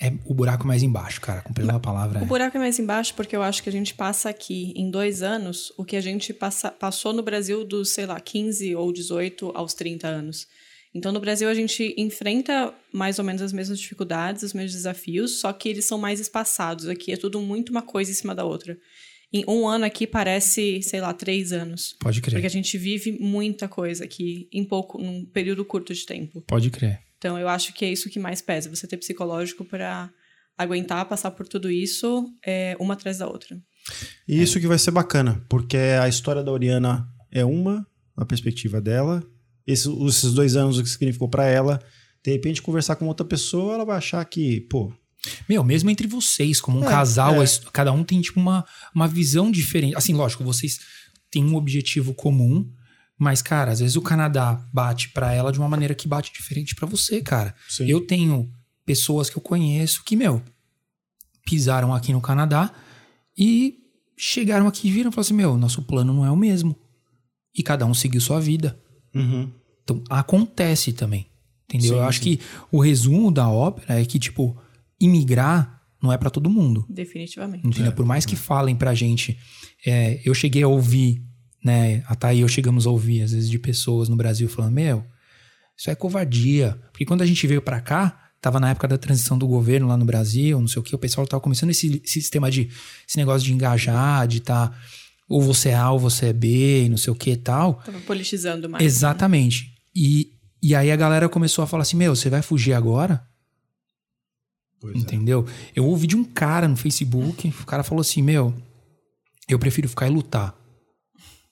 É 0.00 0.12
o 0.24 0.32
buraco 0.32 0.64
mais 0.64 0.82
embaixo, 0.82 1.20
cara. 1.20 1.42
Com 1.42 1.52
a 1.70 1.80
palavra. 1.80 2.20
O 2.20 2.22
É. 2.22 2.26
buraco 2.26 2.56
é 2.56 2.60
mais 2.60 2.78
embaixo 2.78 3.14
porque 3.14 3.34
eu 3.34 3.42
acho 3.42 3.64
que 3.64 3.68
a 3.68 3.72
gente 3.72 3.94
passa 3.94 4.28
aqui 4.30 4.72
em 4.76 4.90
dois 4.92 5.22
anos 5.22 5.72
o 5.76 5.84
que 5.84 5.96
a 5.96 6.00
gente 6.00 6.32
passa, 6.32 6.70
passou 6.70 7.12
no 7.12 7.22
Brasil 7.22 7.64
dos, 7.64 7.90
sei 7.94 8.06
lá, 8.06 8.20
15 8.20 8.76
ou 8.76 8.92
18 8.92 9.50
aos 9.56 9.74
30 9.74 10.06
anos. 10.06 10.46
Então, 10.94 11.10
no 11.10 11.18
Brasil, 11.20 11.48
a 11.48 11.54
gente 11.54 11.94
enfrenta 11.98 12.72
mais 12.92 13.18
ou 13.18 13.24
menos 13.24 13.42
as 13.42 13.52
mesmas 13.52 13.80
dificuldades, 13.80 14.42
os 14.44 14.52
mesmos 14.52 14.72
desafios, 14.74 15.40
só 15.40 15.52
que 15.52 15.68
eles 15.68 15.84
são 15.84 15.98
mais 15.98 16.20
espaçados. 16.20 16.86
Aqui 16.88 17.10
é 17.12 17.16
tudo 17.16 17.40
muito 17.40 17.70
uma 17.70 17.82
coisa 17.82 18.10
em 18.10 18.14
cima 18.14 18.34
da 18.36 18.44
outra. 18.44 18.76
Em 19.32 19.44
um 19.48 19.66
ano 19.66 19.84
aqui 19.84 20.06
parece, 20.06 20.82
sei 20.82 21.00
lá, 21.00 21.12
três 21.14 21.52
anos. 21.52 21.96
Pode 22.00 22.20
crer. 22.20 22.34
Porque 22.34 22.46
a 22.46 22.50
gente 22.50 22.76
vive 22.76 23.12
muita 23.18 23.66
coisa 23.66 24.04
aqui 24.04 24.48
em 24.52 24.64
pouco, 24.64 24.98
num 25.00 25.24
período 25.24 25.64
curto 25.64 25.94
de 25.94 26.04
tempo. 26.04 26.42
Pode 26.42 26.70
crer. 26.70 27.00
Então, 27.16 27.38
eu 27.38 27.48
acho 27.48 27.72
que 27.72 27.84
é 27.84 27.90
isso 27.90 28.10
que 28.10 28.18
mais 28.18 28.42
pesa. 28.42 28.68
Você 28.68 28.86
ter 28.86 28.96
psicológico 28.98 29.64
para 29.64 30.10
aguentar, 30.58 31.08
passar 31.08 31.30
por 31.30 31.48
tudo 31.48 31.70
isso, 31.70 32.28
é, 32.44 32.76
uma 32.78 32.94
atrás 32.94 33.18
da 33.18 33.26
outra. 33.28 33.56
E 34.28 34.40
isso 34.42 34.60
que 34.60 34.66
vai 34.66 34.78
ser 34.78 34.90
bacana, 34.90 35.44
porque 35.48 35.76
a 35.76 36.06
história 36.08 36.42
da 36.42 36.52
Oriana 36.52 37.08
é 37.30 37.44
uma, 37.44 37.86
a 38.16 38.24
perspectiva 38.24 38.80
dela. 38.80 39.22
Esse- 39.66 39.88
esses 40.06 40.32
dois 40.34 40.56
anos, 40.56 40.78
o 40.78 40.82
que 40.82 40.88
significou 40.90 41.28
pra 41.28 41.46
ela. 41.46 41.80
De 42.24 42.30
repente, 42.30 42.60
conversar 42.62 42.96
com 42.96 43.06
outra 43.06 43.26
pessoa, 43.26 43.74
ela 43.74 43.84
vai 43.84 43.96
achar 43.96 44.24
que, 44.24 44.60
pô, 44.62 44.92
Meu, 45.48 45.62
mesmo 45.62 45.88
entre 45.90 46.06
vocês, 46.06 46.60
como 46.60 46.80
um 46.80 46.84
É, 46.84 46.88
casal, 46.88 47.42
é. 47.42 47.46
cada 47.72 47.92
um 47.92 48.02
tem, 48.02 48.20
tipo, 48.20 48.40
uma, 48.40 48.64
uma 48.94 49.06
visão 49.06 49.50
diferente. 49.50 49.96
Assim, 49.96 50.14
lógico, 50.14 50.42
vocês 50.44 50.80
têm 51.30 51.44
um 51.44 51.54
objetivo 51.54 52.12
comum, 52.12 52.68
mas, 53.18 53.40
cara, 53.40 53.70
às 53.70 53.78
vezes 53.80 53.94
o 53.96 54.02
Canadá 54.02 54.64
bate 54.72 55.10
pra 55.10 55.32
ela 55.32 55.52
de 55.52 55.58
uma 55.58 55.68
maneira 55.68 55.94
que 55.94 56.08
bate 56.08 56.32
diferente 56.32 56.74
pra 56.74 56.86
você, 56.88 57.20
cara. 57.22 57.54
Sim. 57.68 57.86
Eu 57.86 58.00
tenho 58.06 58.50
pessoas 58.84 59.30
que 59.30 59.36
eu 59.36 59.42
conheço 59.42 60.02
que, 60.04 60.16
meu, 60.16 60.42
pisaram 61.44 61.94
aqui 61.94 62.12
no 62.12 62.20
Canadá 62.20 62.72
e 63.38 63.78
chegaram 64.16 64.66
aqui 64.66 64.88
e 64.88 64.90
viram 64.92 65.10
e 65.10 65.12
falaram 65.12 65.20
assim: 65.26 65.34
meu, 65.34 65.56
nosso 65.56 65.82
plano 65.82 66.12
não 66.12 66.24
é 66.26 66.30
o 66.30 66.36
mesmo. 66.36 66.76
E 67.54 67.62
cada 67.62 67.86
um 67.86 67.94
seguiu 67.94 68.20
sua 68.20 68.40
vida. 68.40 68.78
Uhum. 69.14 69.50
Então, 69.84 70.02
acontece 70.10 70.92
também. 70.92 71.26
Entendeu? 71.68 71.90
Sim, 71.90 71.96
Eu 71.96 72.02
acho 72.04 72.18
sim. 72.22 72.36
que 72.36 72.40
o 72.70 72.80
resumo 72.80 73.30
da 73.30 73.48
ópera 73.48 74.00
é 74.00 74.04
que, 74.04 74.18
tipo, 74.18 74.56
imigrar 75.04 75.80
não 76.02 76.12
é 76.12 76.18
pra 76.18 76.30
todo 76.30 76.50
mundo. 76.50 76.84
Definitivamente. 76.88 77.66
Entendeu? 77.66 77.92
Por 77.92 78.04
mais 78.04 78.26
que 78.26 78.34
falem 78.36 78.74
pra 78.74 78.94
gente. 78.94 79.38
é, 79.86 80.20
eu 80.24 80.34
cheguei 80.34 80.62
a 80.62 80.68
ouvir, 80.68 81.22
né? 81.64 82.02
A 82.06 82.14
Thay 82.16 82.38
e 82.38 82.40
eu 82.40 82.48
chegamos 82.48 82.86
a 82.86 82.90
ouvir, 82.90 83.22
às 83.22 83.32
vezes, 83.32 83.48
de 83.48 83.58
pessoas 83.58 84.08
no 84.08 84.16
Brasil 84.16 84.48
falando: 84.48 84.72
Meu, 84.72 85.04
isso 85.76 85.90
é 85.90 85.94
covardia. 85.94 86.76
Porque 86.90 87.04
quando 87.04 87.22
a 87.22 87.26
gente 87.26 87.46
veio 87.46 87.62
pra 87.62 87.80
cá, 87.80 88.18
tava 88.40 88.58
na 88.58 88.70
época 88.70 88.88
da 88.88 88.98
transição 88.98 89.38
do 89.38 89.46
governo 89.46 89.86
lá 89.86 89.96
no 89.96 90.04
Brasil, 90.04 90.60
não 90.60 90.66
sei 90.66 90.80
o 90.80 90.82
que, 90.82 90.94
o 90.94 90.98
pessoal 90.98 91.26
tava 91.26 91.40
começando 91.40 91.70
esse, 91.70 92.00
esse 92.04 92.20
sistema 92.20 92.50
de. 92.50 92.68
Esse 93.08 93.16
negócio 93.16 93.46
de 93.46 93.52
engajar, 93.52 94.26
de 94.26 94.40
tá. 94.40 94.72
Ou 95.28 95.40
você 95.40 95.70
é 95.70 95.74
A 95.76 95.90
ou 95.92 95.98
você 96.00 96.26
é 96.26 96.32
B, 96.32 96.84
e 96.84 96.88
não 96.88 96.96
sei 96.96 97.12
o 97.12 97.16
que 97.16 97.30
e 97.30 97.36
tal. 97.36 97.74
Tava 97.74 98.00
politizando 98.00 98.68
mais. 98.68 98.82
né? 98.82 98.86
Exatamente. 98.86 99.72
E, 99.94 100.32
e 100.60 100.74
aí 100.74 100.90
a 100.90 100.96
galera 100.96 101.28
começou 101.28 101.62
a 101.62 101.66
falar 101.66 101.82
assim: 101.82 101.96
Meu, 101.96 102.14
você 102.16 102.28
vai 102.28 102.42
fugir 102.42 102.72
agora? 102.72 103.24
Pois 104.82 104.96
é. 104.96 104.98
Entendeu? 104.98 105.46
Eu 105.74 105.86
ouvi 105.86 106.08
de 106.08 106.16
um 106.16 106.24
cara 106.24 106.66
no 106.66 106.76
Facebook, 106.76 107.48
o 107.48 107.64
cara 107.64 107.84
falou 107.84 108.02
assim: 108.02 108.20
Meu, 108.20 108.52
eu 109.48 109.58
prefiro 109.58 109.88
ficar 109.88 110.08
e 110.08 110.10
lutar. 110.10 110.54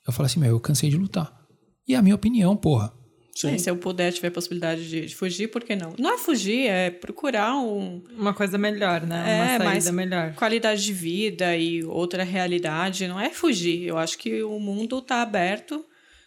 Eu 0.07 0.13
falei 0.13 0.27
assim: 0.27 0.41
Meu, 0.41 0.51
eu 0.51 0.61
cansei 0.61 0.91
de 0.91 0.97
lutar. 0.97 1.33
E 1.87 1.95
é 1.95 1.97
a 1.97 2.03
minha 2.03 2.17
opinião, 2.17 2.57
porra. 2.57 2.93
É, 3.45 3.57
se 3.57 3.71
eu 3.71 3.77
puder, 3.77 4.13
tiver 4.13 4.29
a 4.29 4.33
possibilidade 4.33 4.89
de, 4.89 5.07
de 5.07 5.17
fugir, 5.17 5.49
por 5.49 5.63
que 5.63 5.75
não? 5.75 5.95
Não 5.99 6.13
é 6.13 6.19
fugir, 6.19 6.67
é 6.67 6.91
procurar 6.91 7.57
um, 7.57 8.03
Uma 8.19 8.35
coisa 8.35 8.59
melhor, 8.59 9.07
né? 9.07 9.55
É, 9.55 9.57
Uma 9.57 9.71
saída 9.71 9.93
melhor. 9.93 10.35
qualidade 10.35 10.85
de 10.85 10.93
vida 10.93 11.57
e 11.57 11.83
outra 11.85 12.23
realidade. 12.25 13.07
Não 13.07 13.19
é 13.19 13.31
fugir. 13.31 13.85
Eu 13.85 13.97
acho 13.97 14.19
que 14.19 14.43
o 14.43 14.59
mundo 14.59 15.01
tá 15.01 15.23
aberto. 15.23 15.85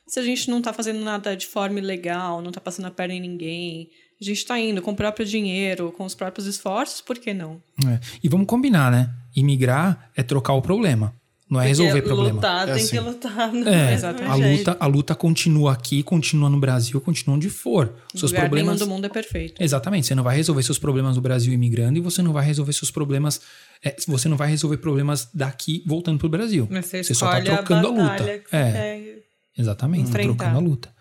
Se 0.07 0.19
a 0.19 0.23
gente 0.23 0.49
não 0.49 0.61
tá 0.61 0.73
fazendo 0.73 1.01
nada 1.01 1.35
de 1.35 1.45
forma 1.45 1.77
ilegal, 1.77 2.41
não 2.41 2.51
tá 2.51 2.59
passando 2.61 2.85
a 2.85 2.91
perna 2.91 3.13
em 3.13 3.21
ninguém, 3.21 3.89
a 4.23 4.33
gente 4.33 4.45
tá 4.45 4.59
indo 4.59 4.81
com 4.81 4.91
o 4.91 4.95
próprio 4.95 5.25
dinheiro, 5.25 5.91
com 5.95 6.05
os 6.05 6.15
próprios 6.15 6.47
esforços, 6.47 7.01
por 7.01 7.17
que 7.19 7.33
não? 7.33 7.61
É. 7.87 7.99
E 8.23 8.29
vamos 8.29 8.47
combinar, 8.47 8.91
né? 8.91 9.09
Imigrar 9.35 10.09
é 10.15 10.23
trocar 10.23 10.53
o 10.53 10.61
problema. 10.61 11.13
Não 11.49 11.61
é 11.61 11.67
resolver 11.67 12.01
Porque 12.01 12.07
problema. 12.07 12.35
Lutar, 12.37 12.63
É 12.69 12.73
tem 12.73 12.81
assim. 12.83 12.89
que 12.95 12.99
lutar. 12.99 13.51
do 13.51 13.69
É, 13.69 13.91
mesmo 13.91 14.07
a 14.09 14.35
luta, 14.35 14.77
a 14.79 14.87
luta 14.87 15.13
continua 15.15 15.71
aqui, 15.73 16.01
continua 16.01 16.49
no 16.49 16.59
Brasil, 16.59 16.99
continua 16.99 17.35
onde 17.35 17.47
for. 17.49 17.93
Seus 18.15 18.31
Lugar 18.31 18.47
problemas. 18.49 18.79
do 18.79 18.87
mundo 18.87 19.05
é 19.05 19.09
perfeito. 19.09 19.61
Exatamente. 19.61 20.07
Você 20.07 20.15
não 20.15 20.23
vai 20.23 20.35
resolver 20.35 20.63
seus 20.63 20.79
problemas 20.79 21.15
no 21.15 21.21
Brasil 21.21 21.53
imigrando 21.53 21.99
e 21.99 22.01
você 22.01 22.23
não 22.23 22.33
vai 22.33 22.43
resolver 22.45 22.73
seus 22.73 22.89
problemas. 22.89 23.39
é, 23.85 23.95
você 24.07 24.27
não 24.29 24.37
vai 24.37 24.49
resolver 24.49 24.77
problemas 24.77 25.27
daqui 25.33 25.83
voltando 25.85 26.17
pro 26.17 26.29
Brasil. 26.29 26.67
Mas 26.71 26.85
você, 26.85 27.03
Você 27.03 27.13
só 27.13 27.29
tá 27.29 27.41
trocando 27.41 27.87
a 27.87 27.91
luta. 27.91 28.15
que 28.39 28.49
você 28.49 28.55
É. 28.55 28.71
quer. 28.71 29.23
Exatamente, 29.57 30.03
tá 30.05 30.09
Enfrentar. 30.09 30.35
trocando 30.45 30.57
a 30.57 30.61
luta. 30.61 30.92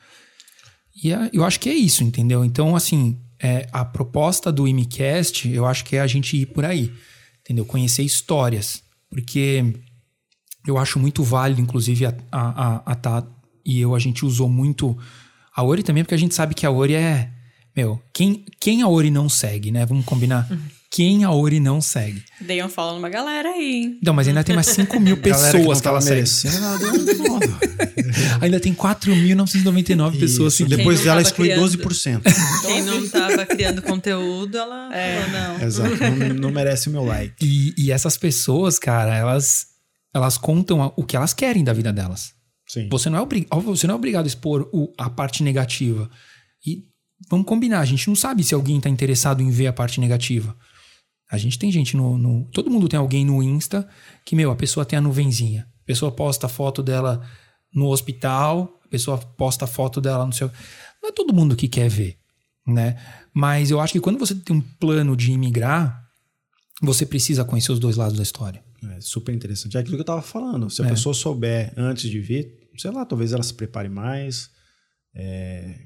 E 1.02 1.12
é- 1.12 1.30
eu 1.32 1.44
acho 1.44 1.58
que 1.58 1.68
é 1.68 1.74
isso, 1.74 2.04
entendeu? 2.04 2.44
Então, 2.44 2.76
assim, 2.76 3.18
é, 3.40 3.66
a 3.72 3.84
proposta 3.84 4.52
do 4.52 4.68
IMCast, 4.68 5.48
eu 5.48 5.66
acho 5.66 5.84
que 5.84 5.96
é 5.96 6.00
a 6.00 6.06
gente 6.06 6.36
ir 6.36 6.46
por 6.46 6.64
aí, 6.64 6.92
entendeu? 7.40 7.64
Conhecer 7.64 8.02
histórias. 8.02 8.82
Porque 9.10 9.64
eu 10.66 10.78
acho 10.78 10.98
muito 10.98 11.22
válido, 11.22 11.60
inclusive, 11.60 12.06
a, 12.06 12.14
a, 12.30 12.92
a, 12.92 12.94
Tá 12.94 13.26
e 13.64 13.80
eu, 13.80 13.94
a 13.94 13.98
gente 13.98 14.24
usou 14.24 14.48
muito 14.48 14.96
a 15.54 15.62
Ori 15.62 15.82
também, 15.82 16.02
porque 16.02 16.14
a 16.14 16.18
gente 16.18 16.34
sabe 16.34 16.54
que 16.54 16.64
a 16.64 16.70
Ori 16.70 16.94
é. 16.94 17.30
Meu, 17.76 18.00
quem, 18.12 18.44
quem 18.60 18.82
a 18.82 18.88
Ori 18.88 19.10
não 19.10 19.28
segue, 19.28 19.70
né? 19.70 19.84
Vamos 19.86 20.04
combinar. 20.04 20.48
Quem 20.94 21.24
a 21.24 21.30
Ori 21.32 21.58
não 21.58 21.80
segue. 21.80 22.22
Dei 22.38 22.62
um 22.62 22.68
follow 22.68 22.96
numa 22.96 23.08
galera 23.08 23.48
aí. 23.48 23.82
hein? 23.84 23.98
Não, 24.02 24.12
mas 24.12 24.28
ainda 24.28 24.44
tem 24.44 24.54
mais 24.54 24.66
5 24.66 25.00
mil 25.00 25.16
que 25.16 25.22
pessoas 25.22 25.78
que, 25.78 25.84
tava 25.84 25.96
ela 25.96 26.00
segue. 26.02 26.54
ela. 26.54 26.78
Ainda 28.42 28.60
tem 28.60 28.74
4.999 28.74 30.18
pessoas 30.18 30.52
Isso, 30.52 30.56
seguindo. 30.58 30.76
Depois 30.76 31.02
tava 31.02 31.22
exclui 31.22 31.48
criando. 31.48 31.66
12%. 31.78 32.22
Quem 32.66 32.82
não 32.82 33.08
tava 33.08 33.46
criando 33.46 33.80
conteúdo, 33.82 34.56
ela 34.58 34.94
É. 34.94 35.22
falou, 35.22 35.30
não. 35.58 35.66
Exato. 35.66 35.96
Não, 35.96 36.34
não 36.34 36.50
merece 36.50 36.88
o 36.88 36.92
meu 36.92 37.04
like. 37.04 37.34
E, 37.40 37.74
e 37.78 37.90
essas 37.90 38.16
pessoas, 38.18 38.78
cara, 38.78 39.14
elas, 39.16 39.66
elas 40.14 40.36
contam 40.36 40.92
o 40.96 41.04
que 41.04 41.16
elas 41.16 41.32
querem 41.32 41.64
da 41.64 41.72
vida 41.72 41.92
delas. 41.92 42.32
Sim. 42.68 42.88
Você 42.90 43.08
não 43.08 43.18
é, 43.22 43.26
você 43.62 43.86
não 43.86 43.94
é 43.94 43.96
obrigado 43.96 44.24
a 44.24 44.28
expor 44.28 44.68
o- 44.72 44.92
a 44.98 45.08
parte 45.08 45.42
negativa. 45.42 46.10
E 46.66 46.84
vamos 47.30 47.46
combinar, 47.46 47.80
a 47.80 47.84
gente 47.86 48.08
não 48.08 48.14
sabe 48.16 48.44
se 48.44 48.54
alguém 48.54 48.76
está 48.78 48.88
interessado 48.90 49.42
em 49.42 49.50
ver 49.50 49.68
a 49.68 49.72
parte 49.72 50.00
negativa. 50.00 50.54
A 51.32 51.38
gente 51.38 51.58
tem 51.58 51.72
gente 51.72 51.96
no, 51.96 52.18
no- 52.18 52.44
Todo 52.52 52.70
mundo 52.70 52.88
tem 52.88 52.98
alguém 52.98 53.24
no 53.24 53.42
Insta 53.42 53.88
que, 54.24 54.36
meu, 54.36 54.50
a 54.50 54.56
pessoa 54.56 54.84
tem 54.84 54.98
a 54.98 55.02
nuvenzinha. 55.02 55.66
A 55.82 55.84
pessoa 55.86 56.12
posta 56.12 56.46
foto 56.46 56.82
dela 56.82 57.26
no 57.74 57.86
hospital, 57.88 58.78
a 58.84 58.88
pessoa 58.88 59.16
posta 59.18 59.66
foto 59.66 60.00
dela 60.00 60.26
no 60.26 60.32
seu. 60.32 60.50
Não 61.02 61.08
é 61.08 61.12
todo 61.12 61.32
mundo 61.34 61.56
que 61.56 61.66
quer 61.68 61.88
ver, 61.88 62.18
né? 62.66 62.96
Mas 63.34 63.70
eu 63.70 63.80
acho 63.80 63.94
que 63.94 64.00
quando 64.00 64.18
você 64.18 64.34
tem 64.34 64.54
um 64.54 64.60
plano 64.60 65.16
de 65.16 65.32
imigrar, 65.32 66.00
você 66.82 67.06
precisa 67.06 67.44
conhecer 67.44 67.72
os 67.72 67.78
dois 67.80 67.96
lados 67.96 68.16
da 68.16 68.22
história. 68.22 68.62
É 68.96 69.00
super 69.00 69.34
interessante. 69.34 69.76
É 69.76 69.80
aquilo 69.80 69.96
que 69.96 70.02
eu 70.02 70.04
tava 70.06 70.22
falando. 70.22 70.68
Se 70.68 70.82
a 70.82 70.86
É. 70.86 70.90
pessoa 70.90 71.14
souber 71.14 71.72
antes 71.76 72.10
de 72.10 72.20
vir, 72.20 72.52
sei 72.76 72.90
lá, 72.90 73.06
talvez 73.06 73.32
ela 73.32 73.42
se 73.42 73.54
prepare 73.54 73.88
mais. 73.88 74.50
É, 75.14 75.76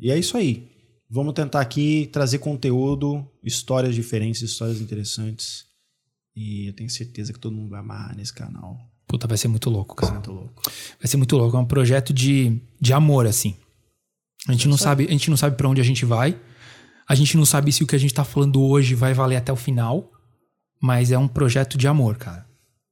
E 0.00 0.10
é 0.10 0.18
isso 0.18 0.36
aí. 0.36 0.70
Vamos 1.14 1.32
tentar 1.32 1.60
aqui 1.60 2.10
trazer 2.12 2.40
conteúdo, 2.40 3.24
histórias 3.40 3.94
diferentes, 3.94 4.42
histórias 4.42 4.80
interessantes. 4.80 5.64
E 6.34 6.66
eu 6.66 6.72
tenho 6.72 6.90
certeza 6.90 7.32
que 7.32 7.38
todo 7.38 7.54
mundo 7.54 7.70
vai 7.70 7.78
amarrar 7.78 8.16
nesse 8.16 8.34
canal. 8.34 8.76
Puta, 9.06 9.28
vai 9.28 9.38
ser 9.38 9.46
muito 9.46 9.70
louco, 9.70 9.94
Isso 9.94 10.06
é 10.06 10.06
cara. 10.08 10.14
muito 10.14 10.32
louco. 10.32 10.62
Vai 10.98 11.06
ser 11.06 11.16
muito 11.16 11.36
louco. 11.36 11.56
É 11.56 11.60
um 11.60 11.64
projeto 11.64 12.12
de, 12.12 12.60
de 12.80 12.92
amor, 12.92 13.28
assim. 13.28 13.56
A 14.48 14.50
gente 14.50 14.66
não 14.66 14.76
sabe, 14.76 15.06
a 15.06 15.10
gente 15.12 15.30
não 15.30 15.36
sabe 15.36 15.56
para 15.56 15.68
onde 15.68 15.80
a 15.80 15.84
gente 15.84 16.04
vai. 16.04 16.36
A 17.08 17.14
gente 17.14 17.36
não 17.36 17.46
sabe 17.46 17.70
se 17.70 17.84
o 17.84 17.86
que 17.86 17.94
a 17.94 17.98
gente 17.98 18.12
tá 18.12 18.24
falando 18.24 18.60
hoje 18.60 18.96
vai 18.96 19.14
valer 19.14 19.36
até 19.36 19.52
o 19.52 19.56
final. 19.56 20.10
Mas 20.82 21.12
é 21.12 21.16
um 21.16 21.28
projeto 21.28 21.78
de 21.78 21.86
amor, 21.86 22.16
cara. 22.16 22.44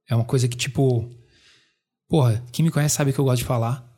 É 0.08 0.14
uma 0.14 0.24
coisa 0.24 0.46
que, 0.46 0.56
tipo. 0.56 1.10
Porra, 2.08 2.40
quem 2.52 2.64
me 2.64 2.70
conhece 2.70 2.94
sabe 2.94 3.12
que 3.12 3.18
eu 3.18 3.24
gosto 3.24 3.38
de 3.38 3.44
falar. 3.46 3.91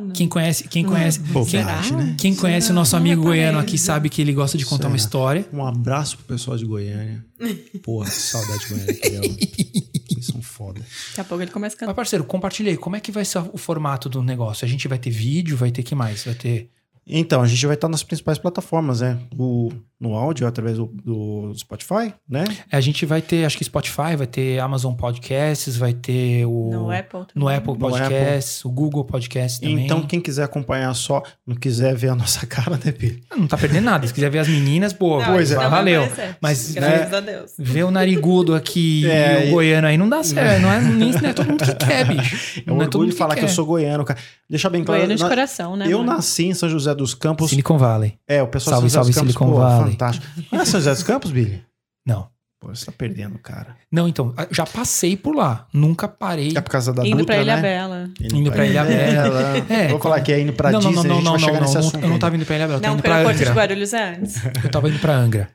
Não. 0.00 0.10
Quem 0.10 0.28
conhece, 0.28 0.64
quem 0.68 0.84
conhece, 0.84 1.20
quem, 1.20 1.32
Bobagem, 1.32 1.96
né? 1.96 2.16
quem 2.18 2.34
conhece 2.34 2.70
o 2.70 2.74
nosso 2.74 2.96
amigo 2.96 3.22
goiano 3.22 3.58
aqui 3.58 3.76
sabe 3.78 4.08
que 4.08 4.20
ele 4.22 4.32
gosta 4.32 4.56
de 4.56 4.64
contar 4.64 4.88
uma 4.88 4.98
Será? 4.98 5.06
história. 5.06 5.48
Um 5.52 5.64
abraço 5.64 6.16
pro 6.18 6.26
pessoal 6.26 6.56
de 6.56 6.64
Goiânia. 6.64 7.24
Porra, 7.82 8.06
que 8.06 8.14
saudade 8.16 8.66
de 8.66 8.74
Goiânia. 8.74 9.36
que 9.36 10.22
são 10.22 10.40
foda. 10.42 10.80
Daqui 10.80 11.20
a 11.20 11.24
pouco 11.24 11.42
ele 11.42 11.50
começa 11.50 11.76
a 11.76 11.78
cantar. 11.78 11.90
Mas, 11.92 11.96
parceiro, 11.96 12.24
compartilhei. 12.24 12.76
Como 12.76 12.96
é 12.96 13.00
que 13.00 13.12
vai 13.12 13.24
ser 13.24 13.38
o 13.52 13.58
formato 13.58 14.08
do 14.08 14.22
negócio? 14.22 14.64
A 14.64 14.68
gente 14.68 14.86
vai 14.88 14.98
ter 14.98 15.10
vídeo, 15.10 15.56
vai 15.56 15.70
ter 15.70 15.82
que 15.82 15.94
mais? 15.94 16.24
Vai 16.24 16.34
ter. 16.34 16.70
Então, 17.08 17.40
a 17.42 17.46
gente 17.46 17.64
vai 17.66 17.74
estar 17.74 17.88
nas 17.88 18.02
principais 18.02 18.38
plataformas, 18.38 19.00
né? 19.00 19.18
O, 19.38 19.70
no 19.98 20.14
áudio, 20.14 20.46
através 20.46 20.76
do, 20.76 20.86
do 21.04 21.52
Spotify, 21.56 22.12
né? 22.28 22.44
É, 22.70 22.76
A 22.76 22.80
gente 22.80 23.04
vai 23.06 23.22
ter, 23.22 23.44
acho 23.44 23.56
que 23.56 23.64
Spotify, 23.64 24.14
vai 24.16 24.26
ter 24.26 24.58
Amazon 24.60 24.92
Podcasts, 24.94 25.76
vai 25.76 25.92
ter 25.94 26.44
o. 26.46 26.70
No 26.70 26.90
Apple 26.90 27.10
também. 27.20 27.26
no 27.34 27.48
Apple 27.48 27.72
No 27.72 27.78
Podcasts, 27.78 28.64
o 28.64 28.70
Google 28.70 29.04
Podcasts 29.04 29.58
também. 29.58 29.84
Então, 29.86 30.02
quem 30.02 30.20
quiser 30.20 30.44
acompanhar 30.44 30.92
só, 30.94 31.22
não 31.46 31.56
quiser 31.56 31.94
ver 31.96 32.10
a 32.10 32.14
nossa 32.14 32.44
cara, 32.46 32.72
né, 32.84 32.92
Pedro? 32.92 33.20
Não 33.36 33.46
tá 33.46 33.56
perdendo 33.56 33.84
nada. 33.84 34.06
Se 34.06 34.12
quiser 34.14 34.30
ver 34.30 34.40
as 34.40 34.48
meninas, 34.48 34.92
pô, 34.92 35.18
Não, 35.20 35.32
Pois 35.32 35.50
é. 35.50 35.54
valeu. 35.56 36.08
Mas 36.40 36.72
Graças 36.72 37.10
né? 37.10 37.16
a 37.16 37.20
Deus. 37.20 37.52
ver 37.58 37.84
o 37.84 37.90
narigudo 37.90 38.54
aqui 38.54 39.06
É, 39.10 39.44
e 39.44 39.46
e- 39.46 39.48
o 39.48 39.52
goiano 39.54 39.86
aí 39.86 39.96
não 39.96 40.08
dá 40.08 40.22
certo. 40.22 40.60
Não 40.62 40.70
é, 40.70 40.80
nem, 40.80 41.10
não 41.12 41.28
é 41.30 41.32
todo 41.32 41.48
mundo 41.48 41.64
que 41.64 41.74
quer, 41.74 42.06
bicho. 42.06 42.62
É 42.66 42.70
um 42.72 42.76
não 42.76 42.82
é 42.82 42.84
todo 42.86 42.96
orgulho 42.96 43.00
mundo 43.06 43.12
de 43.12 43.16
falar 43.16 43.34
que, 43.34 43.40
eu 43.40 43.46
quer. 43.48 43.52
sou 43.54 43.64
goiano, 43.66 44.04
cara. 44.04 44.18
Deixa 44.48 44.68
bem 44.70 44.82
claro. 44.84 45.00
Goiânia 45.00 45.16
de 45.16 45.22
na- 45.22 45.28
coração, 45.28 45.76
né? 45.76 45.86
eu 45.88 45.98
mano? 45.98 46.12
nasci 46.12 46.46
em 46.46 46.54
São 46.54 46.68
José 46.68 46.94
dos 46.98 47.14
Campos. 47.14 47.50
Silicon 47.50 47.78
Valley. 47.78 48.18
É, 48.28 48.42
o 48.42 48.48
pessoal 48.48 48.74
Salve, 48.74 48.86
de 48.88 48.92
São 48.92 49.02
José 49.04 49.12
salve, 49.14 49.28
dos 49.28 49.36
Campos, 49.36 49.52
Silicon 49.54 49.60
pô, 49.60 49.76
Valley. 49.76 49.92
fantástico. 49.92 50.26
Não 50.52 50.60
é 50.60 50.64
São 50.64 50.80
José 50.80 50.90
dos 50.90 51.02
Campos, 51.02 51.30
Billy? 51.30 51.62
Não. 52.06 52.28
Pô, 52.60 52.74
você 52.74 52.86
tá 52.86 52.92
perdendo, 52.92 53.38
cara. 53.38 53.76
Não, 53.90 54.08
então, 54.08 54.34
já 54.50 54.66
passei 54.66 55.16
por 55.16 55.34
lá. 55.34 55.68
Nunca 55.72 56.08
parei. 56.08 56.52
É 56.56 56.60
por 56.60 56.70
causa 56.70 56.92
da 56.92 57.06
Indo 57.06 57.18
Dutra, 57.18 57.36
pra 57.36 57.42
Ilha 57.42 57.56
né? 57.56 57.62
Bela. 57.62 58.10
Indo 58.20 58.50
pra 58.50 58.66
Ilha 58.66 58.84
Bela. 58.84 59.54
É, 59.70 59.88
Vou 59.88 60.00
falar 60.00 60.20
que 60.20 60.32
é 60.32 60.40
indo 60.40 60.52
pra 60.52 60.72
não, 60.72 60.80
não, 60.80 60.90
Disney, 60.90 61.08
não, 61.08 61.14
a 61.14 61.18
gente 61.18 61.24
não, 61.24 61.32
vai 61.32 61.40
não, 61.40 61.46
chegar 61.46 61.52
não, 61.52 61.60
nesse 61.60 61.74
não, 61.74 61.80
assunto 61.80 62.02
eu 62.02 62.08
não 62.08 62.18
tava 62.18 62.34
indo 62.36 62.44
pra 62.44 62.56
Ilha 62.56 62.66
Bela, 62.66 62.78
eu 62.78 62.82
tava 62.82 62.94
Não, 62.94 62.98
indo 62.98 63.02
pra 63.02 63.32
de. 63.32 63.44
Guarulhos 63.44 63.94
antes. 63.94 64.44
Eu 64.64 64.70
tava 64.70 64.88
indo 64.88 64.98
pra 64.98 65.14
Angra. 65.14 65.48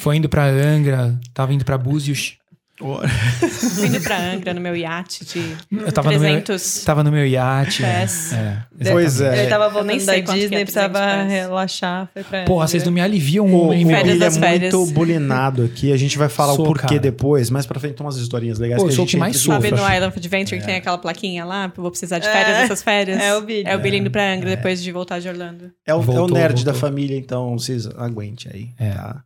Foi 0.00 0.16
indo 0.16 0.28
pra 0.28 0.46
Angra, 0.46 1.18
tava 1.34 1.52
indo 1.52 1.64
pra 1.64 1.76
Búzios. 1.76 2.38
Fui 2.76 3.86
indo 3.86 4.00
pra 4.00 4.18
Angra 4.32 4.52
no 4.52 4.60
meu 4.60 4.74
iate 4.76 5.24
de 5.24 5.56
Eu 5.70 5.92
tava 5.92 6.10
no 6.10 6.18
meu, 6.18 6.42
300 6.42 6.84
tava 6.84 7.04
no 7.04 7.12
meu 7.12 7.24
iate. 7.24 7.82
pés. 7.82 8.32
É, 8.32 8.58
Pois 8.90 9.20
é. 9.20 9.42
Ele 9.42 9.48
tava 9.48 9.64
nem 9.84 9.98
voltando 9.98 10.06
da 10.06 10.12
que 10.14 10.18
é 10.18 10.22
Disney, 10.34 10.64
300 10.64 10.72
precisava 10.72 11.22
relaxar, 11.22 12.08
foi 12.12 12.24
pra 12.24 12.44
Porra, 12.44 12.66
vocês 12.66 12.82
não 12.84 12.90
me 12.92 13.00
aliviam 13.00 13.46
O, 13.46 13.68
o 13.68 13.72
hein, 13.72 13.86
é 13.92 14.30
férias. 14.30 14.74
muito 14.74 14.92
bulinado 14.92 15.62
aqui. 15.64 15.92
A 15.92 15.96
gente 15.96 16.18
vai 16.18 16.28
falar 16.28 16.54
Sou, 16.54 16.64
o 16.64 16.68
porquê 16.68 16.86
cara. 16.88 16.98
depois. 17.00 17.48
Mais 17.48 17.64
pra 17.64 17.78
frente 17.78 17.94
tem 17.94 18.04
umas 18.04 18.16
historinhas 18.16 18.58
legais 18.58 18.80
Pô, 18.82 18.88
que 18.88 18.92
a 18.92 18.96
sou 18.96 19.04
o 19.04 19.06
gente 19.06 19.16
que 19.16 19.20
mais 19.20 19.36
sofro. 19.36 19.54
Sabe 19.62 19.70
no 19.70 19.76
Island 19.94 20.12
Adventure 20.16 20.60
que 20.60 20.66
tem 20.66 20.74
aquela 20.76 20.98
plaquinha 20.98 21.44
lá? 21.44 21.72
Vou 21.76 21.90
precisar 21.90 22.18
de 22.18 22.26
férias 22.26 22.56
É, 22.56 22.60
dessas 22.62 22.82
férias. 22.82 23.20
é 23.20 23.36
o 23.36 23.40
Billy. 23.42 23.62
É 23.68 23.76
o 23.76 23.78
Billy 23.78 23.98
indo 23.98 24.10
pra 24.10 24.32
Angra 24.34 24.50
depois 24.50 24.82
de 24.82 24.90
voltar 24.90 25.20
de 25.20 25.28
Orlando. 25.28 25.70
É 25.86 25.94
o, 25.94 25.98
é 25.98 26.00
o 26.00 26.02
Voltou, 26.02 26.36
nerd 26.36 26.64
da 26.64 26.72
voltou. 26.72 26.88
família, 26.88 27.16
então 27.16 27.56
vocês 27.56 27.86
aguentem 27.96 28.50
aí. 28.52 28.68
É. 28.78 28.90
tá? 28.94 29.22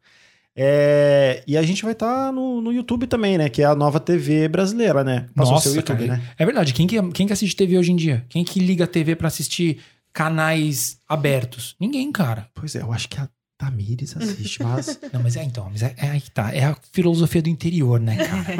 É, 0.60 1.42
e 1.46 1.56
a 1.56 1.62
gente 1.62 1.84
vai 1.84 1.92
estar 1.92 2.32
no, 2.32 2.60
no 2.60 2.72
YouTube 2.72 3.06
também, 3.06 3.38
né? 3.38 3.48
Que 3.48 3.62
é 3.62 3.64
a 3.64 3.76
nova 3.76 4.00
TV 4.00 4.48
brasileira, 4.48 5.04
né? 5.04 5.26
Passou 5.34 5.54
Nossa, 5.54 5.68
seu 5.68 5.76
YouTube, 5.76 6.06
cara. 6.08 6.18
né? 6.18 6.28
É 6.36 6.44
verdade. 6.44 6.74
Quem 6.74 6.84
que, 6.88 7.00
quem 7.12 7.28
que 7.28 7.32
assiste 7.32 7.54
TV 7.54 7.78
hoje 7.78 7.92
em 7.92 7.96
dia? 7.96 8.24
Quem 8.28 8.42
que 8.42 8.58
liga 8.58 8.82
a 8.82 8.86
TV 8.88 9.14
pra 9.14 9.28
assistir 9.28 9.78
canais 10.12 10.98
abertos? 11.08 11.76
Ninguém, 11.78 12.10
cara. 12.10 12.48
Pois 12.54 12.74
é, 12.74 12.82
eu 12.82 12.92
acho 12.92 13.08
que 13.08 13.20
a 13.20 13.28
Tamires 13.56 14.16
assiste, 14.16 14.60
mas. 14.62 14.98
Não, 15.12 15.22
mas 15.22 15.36
é 15.36 15.44
então, 15.44 15.68
mas 15.70 15.82
é, 15.82 15.94
é 15.96 16.10
aí 16.10 16.20
que 16.20 16.30
tá. 16.30 16.52
É 16.52 16.64
a 16.64 16.76
filosofia 16.92 17.40
do 17.42 17.48
interior, 17.48 18.00
né, 18.00 18.16
cara? 18.16 18.56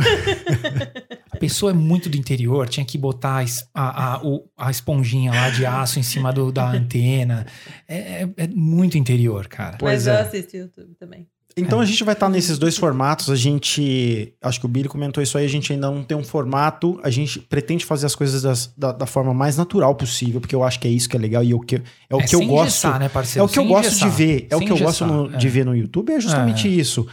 a 1.33 1.37
pessoa 1.37 1.71
é 1.73 1.75
muito 1.75 2.09
do 2.09 2.17
interior, 2.17 2.69
tinha 2.69 2.85
que 2.87 2.97
botar 2.99 3.45
a, 3.75 3.81
a, 3.81 4.15
a, 4.15 4.23
o- 4.25 4.49
a 4.57 4.71
esponjinha 4.71 5.33
lá 5.33 5.51
de 5.51 5.65
aço 5.67 5.99
em 5.99 6.03
cima 6.03 6.33
do, 6.33 6.51
da 6.53 6.69
antena. 6.71 7.45
É, 7.89 8.23
é- 8.23 8.29
é 8.37 8.47
muito 8.49 8.97
interior, 8.99 9.47
cara. 9.49 9.77
Pois 9.79 10.05
Mas 10.05 10.07
eu 10.09 10.15
é. 10.15 10.21
assisto 10.21 10.57
YouTube 10.57 10.95
também. 10.95 11.27
Então 11.61 11.81
a 11.81 11.85
gente 11.85 12.03
vai 12.05 12.15
estar 12.15 12.29
nesses 12.29 12.59
dois 12.59 12.77
formatos. 12.77 13.31
A 13.31 13.37
gente. 13.37 14.33
Acho 14.43 14.61
que 14.61 14.67
o 14.67 14.69
Billy 14.69 14.89
comentou 14.89 15.23
isso 15.23 15.37
aí. 15.39 15.45
A 15.45 15.49
gente 15.49 15.73
ainda 15.73 15.91
não 15.91 16.03
tem 16.03 16.17
um 16.17 16.23
formato. 16.25 16.99
A 17.03 17.11
gente 17.11 17.39
pretende 17.41 17.85
fazer 17.85 18.07
as 18.07 18.15
coisas 18.15 18.43
das- 18.43 18.73
da, 18.77 18.93
da 18.93 19.07
forma 19.07 19.33
mais 19.35 19.57
natural 19.57 19.95
possível, 19.95 20.41
porque 20.41 20.55
eu 20.55 20.63
acho 20.65 20.79
que 20.81 20.87
é 20.89 20.91
isso 20.91 21.09
que 21.09 21.17
é 21.17 21.21
legal 21.21 21.43
e 21.43 21.53
é 21.53 21.55
o 21.55 21.61
que, 21.61 21.77
é 21.77 22.15
o 22.15 22.19
que 22.19 22.35
eu 22.35 22.41
gosto. 22.47 22.63
engessar, 22.69 22.99
né, 22.99 23.07
É 23.07 23.09
parceiro? 23.09 23.47
o 23.47 23.49
que 23.49 23.59
eu 23.59 23.63
Sem 23.63 23.73
gosto 23.73 23.87
engessar. 23.89 24.11
de 24.11 24.17
ver. 24.17 24.47
É 24.51 24.57
o 24.57 24.59
Sem 24.59 24.67
que 24.69 24.73
eu 24.73 24.79
gosto 24.79 25.07
no- 25.07 25.35
é. 25.35 25.37
de 25.37 25.49
ver 25.49 25.65
no 25.65 25.77
YouTube. 25.77 26.13
É 26.13 26.21
justamente 26.21 26.69
isso. 26.69 27.07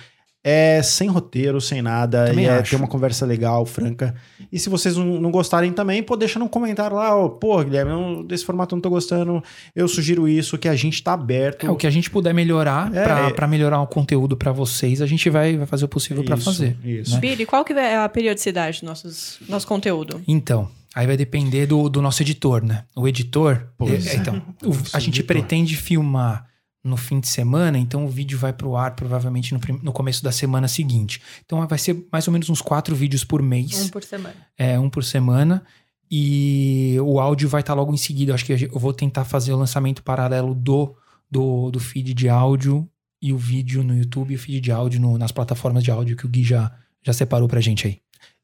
É 0.48 0.84
sem 0.84 1.08
roteiro, 1.10 1.60
sem 1.60 1.82
nada. 1.82 2.26
Também 2.28 2.46
e 2.46 2.48
é 2.48 2.60
acho. 2.60 2.70
ter 2.70 2.76
uma 2.76 2.88
conversa 2.88 3.26
legal, 3.26 3.66
franca. 3.66 4.14
E 4.52 4.60
se 4.60 4.70
vocês 4.70 4.96
não, 4.96 5.20
não 5.20 5.32
gostarem 5.32 5.74
também, 5.74 6.04
pô, 6.04 6.16
deixa 6.16 6.38
num 6.38 6.48
comentário 6.48 6.96
lá, 6.96 7.16
ó, 7.18 7.28
pô, 7.28 7.64
Guilherme, 7.64 7.92
eu- 7.92 8.24
desse 8.24 8.46
formato 8.46 8.76
eu 8.76 8.78
não 8.78 8.82
tô 8.82 8.92
gostando. 8.92 9.44
Eu 9.76 9.88
sugiro 9.88 10.28
isso, 10.28 10.56
que 10.60 10.68
a 10.70 10.76
gente 10.76 11.02
tá 11.02 11.14
aberto. 11.14 11.66
É, 11.66 11.70
o 11.72 11.76
que 11.76 11.88
a 11.88 11.90
gente 11.90 12.12
puder 12.12 12.32
melhorar 12.32 12.94
É, 12.96 13.04
pra 13.04 13.20
é. 13.22 13.30
pra 13.32 13.48
melhorar 13.48 13.82
o 13.82 13.88
conteúdo 13.88 14.38
pra 14.38 14.52
vocês, 14.52 15.02
a 15.02 15.08
gente 15.08 15.28
vai, 15.32 15.58
vai 15.58 15.66
fazer 15.66 15.86
o 15.86 15.88
possível 15.88 16.24
pra 16.24 16.36
Isso, 16.36 16.46
fazer. 16.46 16.78
Isso. 16.84 17.16
né? 17.16 17.20
Billy, 17.22 17.46
qual 17.48 17.66
que 17.66 17.74
é 17.74 17.98
a 17.98 18.08
periodicidade 18.08 18.82
do 18.82 18.86
nossos, 18.86 19.40
nosso 19.50 19.66
conteúdo? 19.66 20.22
Então, 20.28 20.70
aí 20.94 21.08
vai 21.08 21.18
depender 21.18 21.66
do, 21.66 21.90
do 21.90 22.04
nosso 22.04 22.22
editor, 22.22 22.64
né? 22.64 22.84
O 22.96 23.08
editor. 23.08 23.66
Pois 23.80 24.06
é, 24.06 24.12
é. 24.12 24.16
então, 24.18 24.40
o- 24.64 24.70
a 24.94 25.00
gente 25.00 25.22
editor. 25.22 25.26
pretende 25.26 25.76
filmar 25.76 26.46
no 26.86 26.96
fim 26.96 27.20
de 27.20 27.28
semana, 27.28 27.78
então 27.78 28.06
o 28.06 28.10
vídeo 28.10 28.38
vai 28.38 28.54
pro 28.54 28.76
ar 28.76 28.96
provavelmente 28.96 29.54
no, 29.54 29.60
no 29.82 29.92
começo 29.92 30.24
da 30.24 30.32
semana 30.32 30.68
seguinte. 30.68 31.22
Então 31.46 31.66
vai 31.68 31.78
ser 31.80 32.06
mais 32.12 32.28
ou 32.28 32.32
menos 32.32 32.50
uns 32.50 32.62
quatro 32.62 32.96
vídeos 32.96 33.24
por 33.24 33.42
mês, 33.42 33.86
Um 33.86 33.90
por 33.90 34.04
semana. 34.04 34.36
é, 34.58 34.80
um 34.80 34.90
por 34.90 35.04
semana. 35.04 35.64
E 36.12 36.96
o 37.02 37.20
áudio 37.20 37.50
vai 37.50 37.62
estar 37.62 37.74
logo 37.74 37.94
em 37.94 37.98
seguida. 37.98 38.34
Acho 38.34 38.46
que 38.46 38.54
eu 38.72 38.80
vou 38.80 38.94
tentar 38.94 39.26
fazer 39.26 39.52
o 39.54 39.58
lançamento 39.58 40.04
paralelo 40.04 40.54
do, 40.54 40.96
do, 41.30 41.72
do 41.72 41.80
feed 41.80 42.14
de 42.14 42.30
áudio 42.30 42.88
e 43.22 43.34
o 43.34 43.38
vídeo 43.38 43.84
no 43.84 43.98
YouTube 43.98 44.32
e 44.32 44.36
o 44.36 44.40
feed 44.40 44.62
de 44.62 44.72
áudio 44.72 45.02
no- 45.02 45.18
nas 45.18 45.32
plataformas 45.32 45.84
de 45.84 45.90
áudio 45.92 46.16
que 46.16 46.26
o 46.26 46.30
Gui 46.30 46.44
já, 46.44 46.72
já 47.04 47.12
separou 47.12 47.48
pra 47.48 47.60
gente 47.60 47.88
aí. 47.88 47.98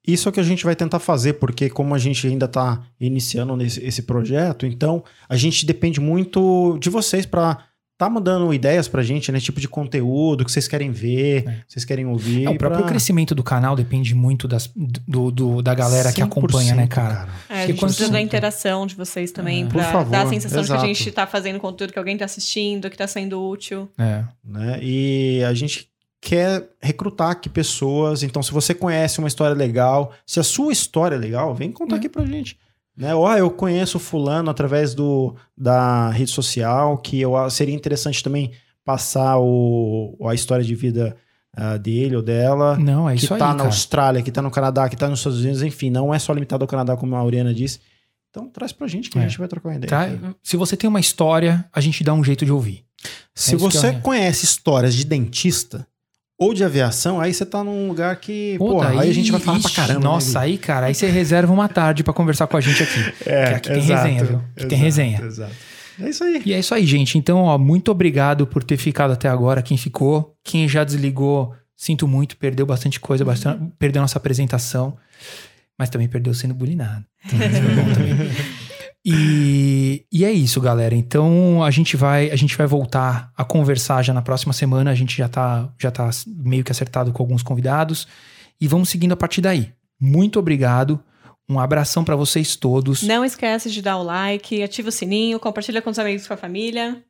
Isso 0.06 0.27
é 0.27 0.30
o 0.32 0.34
que 0.34 0.39
a 0.39 0.43
gente 0.43 0.63
vai 0.65 0.75
tentar 0.75 0.97
fazer, 0.97 1.34
porque 1.34 1.69
como 1.69 1.93
a 1.93 1.99
gente 1.99 2.25
ainda 2.25 2.45
está 2.47 2.82
iniciando 2.99 3.56
nesse, 3.56 3.80
esse 3.86 4.01
projeto, 4.01 4.65
então 4.65 5.04
a 5.30 5.36
gente 5.38 5.63
depende 5.63 5.99
muito 5.99 6.75
de 6.82 6.89
vocês 6.89 7.23
para 7.27 7.63
tá 8.01 8.09
mandando 8.09 8.51
ideias 8.51 8.87
pra 8.87 9.03
gente, 9.03 9.31
né? 9.31 9.39
Tipo 9.39 9.59
de 9.61 9.67
conteúdo 9.67 10.43
que 10.43 10.51
vocês 10.51 10.67
querem 10.67 10.89
ver, 10.91 11.47
É. 11.47 11.57
vocês 11.67 11.85
querem 11.85 12.07
ouvir. 12.07 12.45
É, 12.45 12.49
o 12.49 12.57
próprio 12.57 12.81
pra- 12.81 12.89
crescimento 12.89 13.35
do 13.35 13.43
canal 13.43 13.75
depende 13.75 14.15
muito 14.15 14.47
das, 14.47 14.67
do, 15.07 15.29
do- 15.29 15.61
da 15.61 15.75
galera 15.75 16.11
que 16.11 16.19
acompanha, 16.21 16.73
né, 16.73 16.87
100%, 16.87 16.89
cara? 16.89 17.29
É, 17.47 17.63
a 17.63 17.67
gente 17.67 17.79
precisa 17.79 18.09
da 18.09 18.17
você- 18.17 18.23
interação 18.23 18.87
de 18.87 18.95
vocês 18.95 19.31
também, 19.31 19.63
É. 19.63 19.65
pra 19.67 19.83
Por 19.83 19.91
favor, 19.91 20.09
dar 20.11 20.23
a 20.23 20.29
sensação 20.29 20.61
de 20.61 20.65
exato. 20.65 20.79
que 20.83 20.85
a 20.89 20.93
gente 20.93 21.11
tá 21.11 21.27
fazendo 21.27 21.59
conteúdo 21.59 21.93
que 21.93 21.99
alguém 21.99 22.17
tá 22.17 22.25
assistindo, 22.25 22.89
que 22.89 22.97
tá 22.97 23.05
sendo 23.05 23.39
útil. 23.47 23.87
É. 23.99 24.23
né? 24.43 24.79
E 24.81 25.43
a 25.47 25.53
gente 25.53 25.87
quer 26.19 26.67
recrutar 26.81 27.29
aqui 27.31 27.49
pessoas. 27.49 28.23
Então, 28.23 28.41
se 28.41 28.51
você 28.51 28.73
conhece 28.73 29.19
uma 29.19 29.27
história 29.27 29.55
legal, 29.55 30.11
se 30.25 30.39
a 30.39 30.43
sua 30.43 30.73
história 30.73 31.15
é 31.15 31.19
legal, 31.19 31.53
vem 31.53 31.71
contar 31.71 31.95
É. 31.95 31.99
aqui 31.99 32.09
pra 32.09 32.25
gente. 32.25 32.57
Né? 32.97 33.15
Ó, 33.15 33.36
eu 33.36 33.49
conheço 33.49 33.97
fulano 33.99 34.49
através 34.49 34.93
do, 34.93 35.36
da 35.58 36.10
rede 36.10 36.32
social, 36.32 36.97
que 36.97 37.19
eu, 37.21 37.34
seria 37.49 37.73
interessante 37.73 38.21
também 38.23 38.51
passar 38.84 39.38
o, 39.39 40.17
a 40.27 40.34
história 40.34 40.63
de 40.65 40.75
vida 40.75 41.15
ah, 41.56 41.77
dele 41.77 42.15
ou 42.15 42.21
dela. 42.21 42.77
Não, 42.77 43.10
é 43.10 43.13
que 43.15 43.19
isso 43.25 43.27
tá 43.30 43.36
aí, 43.36 43.41
na 43.41 43.56
cara. 43.58 43.63
Austrália, 43.69 44.21
que 44.21 44.32
tá 44.32 44.41
no 44.41 44.51
Canadá, 44.51 44.88
que 44.89 44.95
tá 44.95 45.08
nos 45.08 45.19
Estados 45.19 45.39
Unidos, 45.41 45.63
enfim, 45.63 45.89
não 45.89 46.13
é 46.13 46.19
só 46.19 46.34
limitado 46.34 46.63
ao 46.63 46.67
Canadá, 46.67 46.95
como 46.97 47.15
a 47.15 47.19
Auriana 47.19 47.54
disse. 47.54 47.80
Então, 48.30 48.47
traz 48.49 48.71
pra 48.71 48.88
gente 48.88 49.10
que 49.10 49.17
a 49.19 49.23
É. 49.23 49.27
gente 49.27 49.38
vai 49.39 49.47
trocar 49.47 49.69
uma 49.69 49.75
ideia. 49.75 49.89
Tra- 50.17 50.36
Se 50.41 50.56
você 50.56 50.77
tem 50.77 50.89
uma 50.89 50.99
história, 51.01 51.65
a 51.73 51.82
gente 51.82 52.04
dá 52.04 52.13
um 52.13 52.23
jeito 52.23 52.45
de 52.45 52.51
ouvir. 52.51 52.86
Se 53.36 53.56
É 53.56 53.58
você 53.58 53.93
conhece 53.93 54.45
histórias 54.45 54.93
de 54.93 55.04
dentista 55.06 55.88
ou 56.41 56.56
de 56.56 56.63
aviação, 56.63 57.21
aí 57.21 57.32
você 57.32 57.45
tá 57.45 57.63
num 57.63 57.88
lugar 57.88 58.15
que, 58.15 58.56
pô, 58.58 58.82
aí 58.82 58.97
a 58.97 59.13
gente 59.13 59.32
vai 59.32 59.39
falar 59.39 59.60
pra 59.60 59.69
ixi, 59.69 59.75
caramba. 59.75 59.99
né, 59.99 60.06
Nossa, 60.06 60.39
aí, 60.39 60.58
cara, 60.58 60.88
aí 60.88 60.95
você 60.95 61.08
reserva 61.08 61.54
uma 61.54 61.69
tarde 61.69 62.04
pra 62.04 62.12
conversar 62.15 62.47
com 62.47 62.58
a 62.58 62.60
gente 62.60 62.82
aqui. 62.82 62.99
Gui? 62.99 63.12
que 63.21 63.30
aqui 63.30 63.69
tem 63.69 63.82
resenha, 63.84 64.23
viu? 64.23 64.41
Aqui 64.58 64.65
tem 64.65 64.77
resenha. 64.80 65.21
Exato. 65.21 65.54
É 66.01 66.10
isso 66.10 66.23
aí. 66.23 66.41
E 66.43 66.51
é 66.51 66.58
isso 66.58 66.73
aí, 66.73 66.84
gente. 66.84 67.15
Então, 67.15 67.43
ó, 67.43 67.60
muito 67.60 67.91
obrigado 67.91 68.47
por 68.47 68.63
ter 68.63 68.75
ficado 68.77 69.12
até 69.12 69.30
agora. 69.30 69.62
Quem 69.62 69.77
ficou, 69.77 70.36
quem 70.43 70.67
já 70.67 70.84
desligou, 70.84 71.54
sinto 71.77 72.08
muito, 72.08 72.36
perdeu 72.38 72.65
bastante 72.65 72.99
coisa, 72.99 73.23
bastante, 73.23 73.71
perdeu 73.77 74.01
nossa 74.01 74.17
apresentação, 74.17 74.97
mas 75.77 75.91
também 75.91 76.08
perdeu 76.08 76.34
sendo 76.34 76.56
bulinado. 76.56 77.06
Então, 77.23 77.93
também. 77.93 78.15
E, 79.03 80.05
e 80.11 80.23
é 80.23 80.31
isso, 80.31 80.61
galera. 80.61 80.93
Então 80.95 81.63
a 81.63 81.71
gente 81.71 81.97
vai 81.97 82.29
a 82.29 82.35
gente 82.35 82.55
vai 82.55 82.67
voltar 82.67 83.31
a 83.35 83.43
conversar 83.43 84.03
já 84.03 84.13
na 84.13 84.21
próxima 84.21 84.53
semana. 84.53 84.91
A 84.91 84.95
gente 84.95 85.17
já 85.17 85.27
tá, 85.27 85.73
já 85.79 85.89
tá 85.89 86.09
meio 86.27 86.63
que 86.63 86.71
acertado 86.71 87.11
com 87.11 87.23
alguns 87.23 87.41
convidados. 87.41 88.07
E 88.59 88.67
vamos 88.67 88.89
seguindo 88.89 89.13
a 89.13 89.17
partir 89.17 89.41
daí. 89.41 89.73
Muito 89.99 90.37
obrigado. 90.39 91.03
Um 91.49 91.59
abração 91.59 92.03
pra 92.03 92.15
vocês 92.15 92.55
todos. 92.55 93.01
Não 93.03 93.25
esquece 93.25 93.69
de 93.71 93.81
dar 93.81 93.97
o 93.97 94.03
like, 94.03 94.63
ativa 94.63 94.89
o 94.89 94.91
sininho, 94.91 95.39
compartilha 95.39 95.81
com 95.81 95.89
os 95.89 95.99
amigos 95.99 96.23
e 96.23 96.27
com 96.27 96.33
a 96.33 96.37
família. 96.37 97.03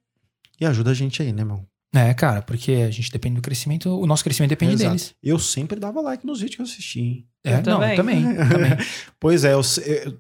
E 0.60 0.66
ajuda 0.66 0.92
a 0.92 0.94
gente 0.94 1.22
aí, 1.22 1.32
né, 1.32 1.42
irmão? 1.42 1.66
É, 1.94 2.14
cara, 2.14 2.42
porque 2.42 2.72
a 2.88 2.90
gente 2.90 3.12
depende 3.12 3.36
do 3.36 3.42
crescimento, 3.42 3.90
o 4.00 4.06
nosso 4.08 4.24
crescimento 4.24 4.50
depende 4.52 4.76
Exato. 4.76 4.90
deles. 4.92 5.14
Eu 5.22 5.38
sempre 5.38 5.78
dava 5.78 6.00
like 6.00 6.26
nos 6.26 6.40
vídeos 6.40 6.56
que 6.56 6.62
eu 6.62 6.66
assisti, 6.66 7.00
hein? 7.02 7.26
É, 7.44 7.56
Eu 7.56 7.58
não, 7.58 7.64
também. 7.64 7.90
eu 7.90 7.96
também, 7.98 8.24
também. 8.48 8.78
Pois 9.20 9.44
é, 9.44 9.54
eu 9.54 9.62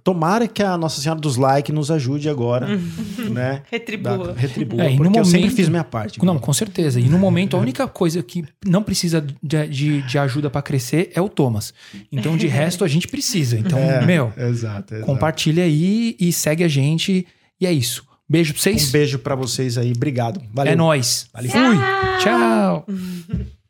tomara 0.03 0.47
que 0.49 0.61
a 0.61 0.75
Nossa 0.77 0.99
Senhora 0.99 1.21
dos 1.21 1.37
Likes 1.37 1.73
nos 1.73 1.89
ajude 1.89 2.27
agora, 2.27 2.67
né? 3.31 3.61
Da, 3.61 3.63
Retribua. 3.71 4.33
retribua, 4.35 4.83
É, 4.83 4.91
e 4.91 4.97
no 4.97 5.03
porque 5.05 5.19
eu 5.19 5.23
sempre 5.23 5.41
momento- 5.41 5.55
fiz 5.55 5.69
minha 5.69 5.83
parte. 5.83 6.25
Não, 6.25 6.37
com 6.39 6.51
certeza. 6.51 6.99
E 6.99 7.07
no 7.07 7.17
momento, 7.17 7.55
a 7.55 7.59
única 7.59 7.87
coisa 7.87 8.21
que 8.21 8.43
não 8.65 8.83
precisa 8.83 9.21
de, 9.41 9.67
de, 9.67 10.01
de 10.01 10.17
ajuda 10.17 10.49
pra 10.49 10.61
crescer 10.61 11.11
é 11.15 11.21
o 11.21 11.29
Thomas. 11.29 11.73
Então, 12.11 12.35
de 12.35 12.47
resto, 12.47 12.83
a 12.83 12.87
gente 12.87 13.07
precisa. 13.07 13.57
Então, 13.57 13.77
É, 13.91 14.05
meu, 14.05 14.33
Exato, 14.35 14.93
exato. 14.95 15.05
compartilha 15.05 15.63
aí 15.63 16.17
e 16.19 16.33
segue 16.33 16.63
a 16.65 16.67
gente. 16.67 17.25
E 17.61 17.65
é 17.65 17.71
isso. 17.71 18.03
Beijo 18.31 18.53
pra 18.53 18.61
vocês. 18.61 18.87
Um 18.87 18.91
beijo 18.91 19.19
pra 19.19 19.35
vocês 19.35 19.77
aí. 19.77 19.91
Obrigado. 19.91 20.41
Valeu. 20.53 20.71
É 20.71 20.75
nóis. 20.75 21.27
Valeu. 21.33 21.51
Fui. 21.51 21.77
Tchau. 22.23 22.85